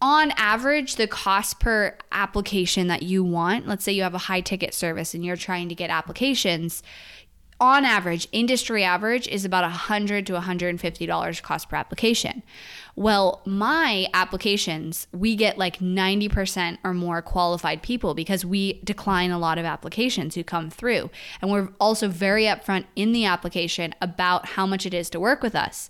on 0.01 0.33
average, 0.37 0.97
the 0.97 1.07
cost 1.07 1.59
per 1.59 1.97
application 2.13 2.87
that 2.89 3.03
you 3.03 3.25
want, 3.25 3.67
let's 3.67 3.85
say 3.85 3.93
you 3.93 4.03
have 4.03 4.15
a 4.15 4.19
high 4.19 4.41
ticket 4.41 4.75
service 4.75 5.15
and 5.15 5.25
you're 5.25 5.37
trying 5.37 5.69
to 5.69 5.75
get 5.75 5.91
applications, 5.91 6.83
on 7.59 7.87
average, 7.87 8.29
industry 8.33 8.85
average 8.85 9.27
is 9.29 9.47
about 9.47 9.63
100 9.63 10.27
to 10.27 10.35
$150 10.35 11.43
cost 11.43 11.69
per 11.71 11.77
application. 11.77 12.43
Well, 12.97 13.41
my 13.47 14.09
applications, 14.13 15.07
we 15.13 15.37
get 15.37 15.57
like 15.57 15.79
90% 15.79 16.77
or 16.85 16.93
more 16.93 17.23
qualified 17.23 17.83
people 17.83 18.13
because 18.13 18.45
we 18.45 18.75
decline 18.85 19.31
a 19.31 19.39
lot 19.39 19.57
of 19.57 19.65
applications 19.65 20.35
who 20.35 20.45
come 20.45 20.69
through. 20.69 21.11
And 21.41 21.51
we're 21.51 21.71
also 21.81 22.09
very 22.09 22.45
upfront 22.45 22.85
in 22.95 23.13
the 23.13 23.25
application 23.25 23.95
about 24.03 24.47
how 24.49 24.67
much 24.67 24.85
it 24.85 24.93
is 24.93 25.09
to 25.11 25.21
work 25.21 25.43
with 25.43 25.55
us. 25.55 25.89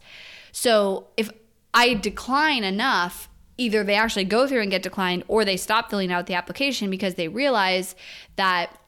So 0.52 1.08
if 1.16 1.30
I 1.74 1.94
decline 1.94 2.62
enough, 2.62 3.28
either 3.58 3.82
they 3.84 3.94
actually 3.94 4.24
go 4.24 4.46
through 4.46 4.62
and 4.62 4.70
get 4.70 4.82
declined 4.82 5.24
or 5.28 5.44
they 5.44 5.56
stop 5.56 5.90
filling 5.90 6.12
out 6.12 6.26
the 6.26 6.34
application 6.34 6.90
because 6.90 7.14
they 7.14 7.28
realize 7.28 7.94
that 8.36 8.78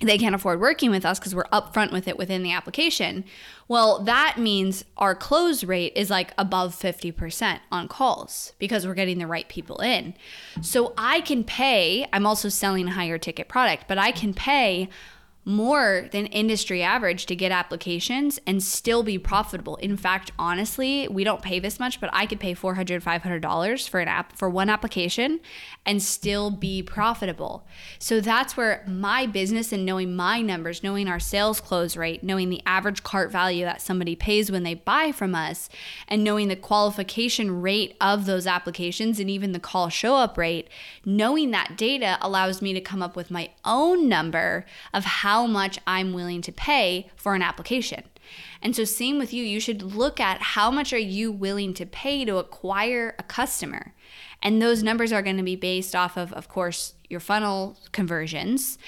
they 0.00 0.18
can't 0.18 0.34
afford 0.34 0.60
working 0.60 0.90
with 0.90 1.04
us 1.04 1.18
because 1.18 1.34
we're 1.34 1.44
upfront 1.44 1.92
with 1.92 2.08
it 2.08 2.18
within 2.18 2.42
the 2.42 2.52
application. 2.52 3.24
Well, 3.68 4.02
that 4.02 4.36
means 4.38 4.84
our 4.96 5.14
close 5.14 5.64
rate 5.64 5.92
is 5.94 6.10
like 6.10 6.32
above 6.36 6.74
50% 6.74 7.60
on 7.70 7.88
calls 7.88 8.52
because 8.58 8.86
we're 8.86 8.94
getting 8.94 9.18
the 9.18 9.26
right 9.26 9.48
people 9.48 9.80
in. 9.80 10.14
So 10.60 10.92
I 10.98 11.20
can 11.20 11.44
pay, 11.44 12.06
I'm 12.12 12.26
also 12.26 12.48
selling 12.48 12.88
a 12.88 12.92
higher 12.92 13.18
ticket 13.18 13.48
product, 13.48 13.84
but 13.88 13.96
I 13.96 14.10
can 14.12 14.34
pay 14.34 14.88
more 15.44 16.08
than 16.12 16.26
industry 16.26 16.82
average 16.82 17.26
to 17.26 17.36
get 17.36 17.52
applications 17.52 18.38
and 18.46 18.62
still 18.62 19.02
be 19.02 19.18
profitable. 19.18 19.76
In 19.76 19.96
fact, 19.96 20.32
honestly, 20.38 21.06
we 21.08 21.22
don't 21.24 21.42
pay 21.42 21.58
this 21.58 21.78
much, 21.78 22.00
but 22.00 22.10
I 22.12 22.26
could 22.26 22.40
pay 22.40 22.54
$400, 22.54 23.02
$500 23.02 23.88
for 23.88 24.00
an 24.00 24.08
app 24.08 24.36
for 24.36 24.48
one 24.48 24.70
application 24.70 25.40
and 25.84 26.02
still 26.02 26.50
be 26.50 26.82
profitable. 26.82 27.66
So 27.98 28.20
that's 28.20 28.56
where 28.56 28.84
my 28.88 29.26
business 29.26 29.72
and 29.72 29.84
knowing 29.84 30.16
my 30.16 30.40
numbers, 30.40 30.82
knowing 30.82 31.08
our 31.08 31.20
sales 31.20 31.60
close 31.60 31.96
rate, 31.96 32.22
knowing 32.24 32.48
the 32.48 32.62
average 32.64 33.02
cart 33.02 33.30
value 33.30 33.64
that 33.64 33.82
somebody 33.82 34.16
pays 34.16 34.50
when 34.50 34.62
they 34.62 34.74
buy 34.74 35.12
from 35.12 35.34
us, 35.34 35.68
and 36.08 36.24
knowing 36.24 36.48
the 36.48 36.56
qualification 36.56 37.60
rate 37.60 37.96
of 38.00 38.24
those 38.24 38.46
applications 38.46 39.20
and 39.20 39.28
even 39.28 39.52
the 39.52 39.60
call 39.60 39.90
show 39.90 40.16
up 40.16 40.38
rate, 40.38 40.68
knowing 41.04 41.50
that 41.50 41.76
data 41.76 42.16
allows 42.22 42.62
me 42.62 42.72
to 42.72 42.80
come 42.80 43.02
up 43.02 43.14
with 43.14 43.30
my 43.30 43.50
own 43.64 44.08
number 44.08 44.64
of 44.94 45.04
how 45.04 45.33
how 45.34 45.48
much 45.48 45.80
I'm 45.84 46.12
willing 46.12 46.42
to 46.42 46.52
pay 46.52 47.10
for 47.16 47.34
an 47.34 47.42
application. 47.42 48.04
And 48.62 48.76
so, 48.76 48.84
same 48.84 49.18
with 49.18 49.32
you, 49.32 49.42
you 49.42 49.58
should 49.58 49.82
look 49.82 50.20
at 50.20 50.40
how 50.40 50.70
much 50.70 50.92
are 50.92 51.06
you 51.18 51.32
willing 51.32 51.74
to 51.74 51.84
pay 51.84 52.24
to 52.24 52.36
acquire 52.36 53.16
a 53.18 53.24
customer. 53.24 53.94
And 54.40 54.62
those 54.62 54.84
numbers 54.84 55.12
are 55.12 55.22
going 55.22 55.36
to 55.38 55.42
be 55.42 55.56
based 55.56 55.96
off 55.96 56.16
of, 56.16 56.32
of 56.34 56.46
course, 56.48 56.94
your 57.08 57.18
funnel 57.18 57.76
conversions, 57.90 58.78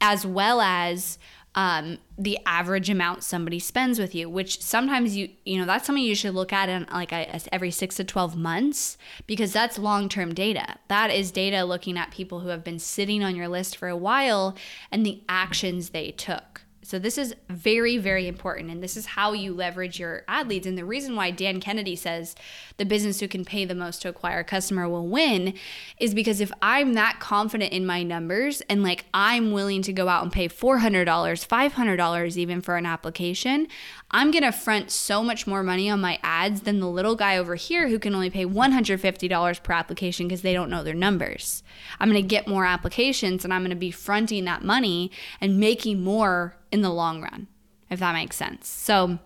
as 0.00 0.26
well 0.26 0.60
as 0.60 1.20
um, 1.54 1.98
the 2.16 2.38
average 2.46 2.88
amount 2.88 3.22
somebody 3.22 3.58
spends 3.58 3.98
with 3.98 4.14
you, 4.14 4.28
which 4.28 4.62
sometimes 4.62 5.16
you 5.16 5.28
you 5.44 5.58
know 5.58 5.66
that's 5.66 5.86
something 5.86 6.02
you 6.02 6.14
should 6.14 6.34
look 6.34 6.52
at 6.52 6.68
in 6.68 6.86
like 6.90 7.12
a, 7.12 7.40
every 7.52 7.70
six 7.70 7.96
to 7.96 8.04
twelve 8.04 8.36
months 8.36 8.96
because 9.26 9.52
that's 9.52 9.78
long 9.78 10.08
term 10.08 10.34
data. 10.34 10.76
That 10.88 11.10
is 11.10 11.30
data 11.30 11.64
looking 11.64 11.98
at 11.98 12.10
people 12.10 12.40
who 12.40 12.48
have 12.48 12.64
been 12.64 12.78
sitting 12.78 13.22
on 13.22 13.36
your 13.36 13.48
list 13.48 13.76
for 13.76 13.88
a 13.88 13.96
while 13.96 14.56
and 14.90 15.04
the 15.04 15.22
actions 15.28 15.90
they 15.90 16.10
took. 16.12 16.61
So 16.84 16.98
this 16.98 17.16
is 17.16 17.34
very, 17.48 17.96
very 17.96 18.26
important. 18.26 18.70
And 18.70 18.82
this 18.82 18.96
is 18.96 19.06
how 19.06 19.32
you 19.32 19.54
leverage 19.54 20.00
your 20.00 20.24
ad 20.26 20.48
leads. 20.48 20.66
And 20.66 20.76
the 20.76 20.84
reason 20.84 21.14
why 21.14 21.30
Dan 21.30 21.60
Kennedy 21.60 21.94
says 21.94 22.34
the 22.76 22.84
business 22.84 23.20
who 23.20 23.28
can 23.28 23.44
pay 23.44 23.64
the 23.64 23.74
most 23.74 24.02
to 24.02 24.08
acquire 24.08 24.40
a 24.40 24.44
customer 24.44 24.88
will 24.88 25.06
win 25.06 25.54
is 25.98 26.12
because 26.12 26.40
if 26.40 26.50
I'm 26.60 26.94
that 26.94 27.20
confident 27.20 27.72
in 27.72 27.86
my 27.86 28.02
numbers 28.02 28.62
and 28.62 28.82
like 28.82 29.04
I'm 29.14 29.52
willing 29.52 29.82
to 29.82 29.92
go 29.92 30.08
out 30.08 30.24
and 30.24 30.32
pay 30.32 30.48
$400, 30.48 31.06
$500 31.06 32.36
even 32.36 32.60
for 32.60 32.76
an 32.76 32.86
application, 32.86 33.68
I'm 34.10 34.32
going 34.32 34.42
to 34.42 34.52
front 34.52 34.90
so 34.90 35.22
much 35.22 35.46
more 35.46 35.62
money 35.62 35.88
on 35.88 36.00
my 36.00 36.18
ads 36.24 36.62
than 36.62 36.80
the 36.80 36.88
little 36.88 37.14
guy 37.14 37.36
over 37.38 37.54
here 37.54 37.88
who 37.88 38.00
can 38.00 38.14
only 38.14 38.28
pay 38.28 38.44
$150 38.44 39.62
per 39.62 39.72
application 39.72 40.26
because 40.26 40.42
they 40.42 40.52
don't 40.52 40.68
know 40.68 40.82
their 40.82 40.94
numbers. 40.94 41.62
I'm 42.00 42.10
going 42.10 42.20
to 42.20 42.26
get 42.26 42.48
more 42.48 42.64
applications 42.64 43.44
and 43.44 43.54
I'm 43.54 43.62
going 43.62 43.70
to 43.70 43.76
be 43.76 43.92
fronting 43.92 44.44
that 44.46 44.64
money 44.64 45.12
and 45.40 45.60
making 45.60 46.02
more 46.02 46.56
in 46.72 46.80
the 46.80 46.90
long 46.90 47.22
run, 47.22 47.46
if 47.90 48.00
that 48.00 48.14
makes 48.14 48.34
sense. 48.34 48.66
So, 48.66 49.18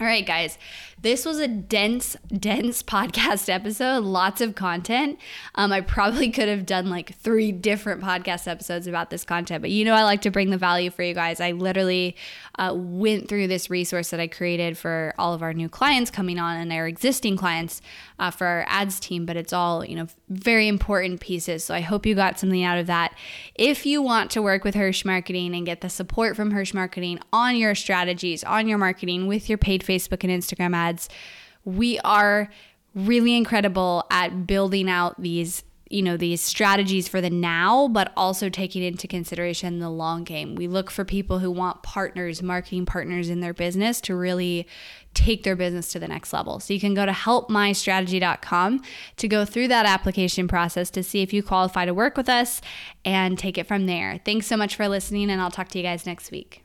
all 0.00 0.06
right, 0.06 0.24
guys, 0.26 0.56
this 1.02 1.24
was 1.24 1.38
a 1.38 1.48
dense, 1.48 2.16
dense 2.28 2.82
podcast 2.90 3.48
episode, 3.48 4.04
lots 4.04 4.40
of 4.40 4.54
content. 4.54 5.18
Um, 5.54 5.72
I 5.72 5.80
probably 5.80 6.30
could 6.30 6.48
have 6.48 6.66
done 6.66 6.90
like 6.90 7.14
three 7.16 7.52
different 7.52 8.02
podcast 8.02 8.46
episodes 8.46 8.86
about 8.86 9.10
this 9.10 9.24
content, 9.24 9.62
but 9.62 9.70
you 9.70 9.84
know, 9.84 9.94
I 9.94 10.02
like 10.02 10.22
to 10.22 10.30
bring 10.30 10.50
the 10.50 10.58
value 10.58 10.90
for 10.90 11.02
you 11.02 11.14
guys. 11.14 11.40
I 11.40 11.52
literally 11.52 12.16
uh, 12.58 12.74
went 12.74 13.28
through 13.28 13.46
this 13.46 13.70
resource 13.70 14.10
that 14.10 14.20
I 14.20 14.26
created 14.26 14.76
for 14.76 15.14
all 15.18 15.32
of 15.32 15.42
our 15.42 15.54
new 15.54 15.68
clients 15.68 16.10
coming 16.10 16.38
on 16.38 16.56
and 16.56 16.72
our 16.72 16.86
existing 16.86 17.36
clients 17.36 17.80
uh, 18.18 18.30
for 18.30 18.46
our 18.46 18.64
ads 18.68 19.00
team, 19.00 19.24
but 19.24 19.36
it's 19.36 19.52
all, 19.52 19.84
you 19.84 19.96
know, 19.96 20.06
very 20.28 20.68
important 20.68 21.20
pieces. 21.20 21.64
So 21.64 21.74
I 21.74 21.80
hope 21.80 22.04
you 22.04 22.14
got 22.14 22.38
something 22.38 22.62
out 22.62 22.78
of 22.78 22.86
that. 22.86 23.14
If 23.54 23.86
you 23.86 24.02
want 24.02 24.30
to 24.32 24.42
work 24.42 24.64
with 24.64 24.74
Hirsch 24.74 25.04
Marketing 25.04 25.54
and 25.54 25.64
get 25.64 25.80
the 25.80 25.88
support 25.88 26.36
from 26.36 26.50
Hirsch 26.50 26.74
Marketing 26.74 27.18
on 27.32 27.56
your 27.56 27.74
strategies, 27.74 28.44
on 28.44 28.68
your 28.68 28.78
marketing 28.78 29.26
with 29.26 29.48
your 29.48 29.58
paid 29.58 29.82
Facebook 29.82 30.22
and 30.22 30.30
Instagram 30.30 30.74
ads, 30.74 30.89
ads. 30.90 31.08
We 31.64 31.98
are 32.00 32.48
really 32.94 33.36
incredible 33.36 34.04
at 34.10 34.46
building 34.46 34.90
out 34.90 35.20
these 35.20 35.62
you 35.88 36.02
know 36.02 36.16
these 36.16 36.40
strategies 36.40 37.08
for 37.08 37.20
the 37.20 37.30
now 37.30 37.88
but 37.88 38.12
also 38.16 38.48
taking 38.48 38.80
into 38.80 39.08
consideration 39.08 39.80
the 39.80 39.90
long 39.90 40.22
game. 40.22 40.54
We 40.54 40.68
look 40.68 40.88
for 40.88 41.04
people 41.04 41.40
who 41.40 41.50
want 41.50 41.82
partners 41.82 42.42
marketing 42.42 42.86
partners 42.86 43.28
in 43.28 43.40
their 43.40 43.52
business 43.52 44.00
to 44.02 44.14
really 44.14 44.68
take 45.14 45.42
their 45.42 45.56
business 45.56 45.90
to 45.90 45.98
the 45.98 46.06
next 46.06 46.32
level. 46.32 46.60
So 46.60 46.72
you 46.72 46.78
can 46.78 46.94
go 46.94 47.04
to 47.06 47.12
helpmystrategy.com 47.12 48.82
to 49.16 49.28
go 49.28 49.44
through 49.44 49.66
that 49.68 49.84
application 49.84 50.46
process 50.46 50.90
to 50.90 51.02
see 51.02 51.22
if 51.22 51.32
you 51.32 51.42
qualify 51.42 51.84
to 51.86 51.94
work 51.94 52.16
with 52.16 52.28
us 52.28 52.60
and 53.04 53.36
take 53.36 53.58
it 53.58 53.66
from 53.66 53.86
there. 53.86 54.20
Thanks 54.24 54.46
so 54.46 54.56
much 54.56 54.76
for 54.76 54.86
listening 54.86 55.28
and 55.28 55.40
i'll 55.40 55.50
talk 55.50 55.68
to 55.70 55.78
you 55.78 55.84
guys 55.84 56.06
next 56.06 56.30
week 56.30 56.64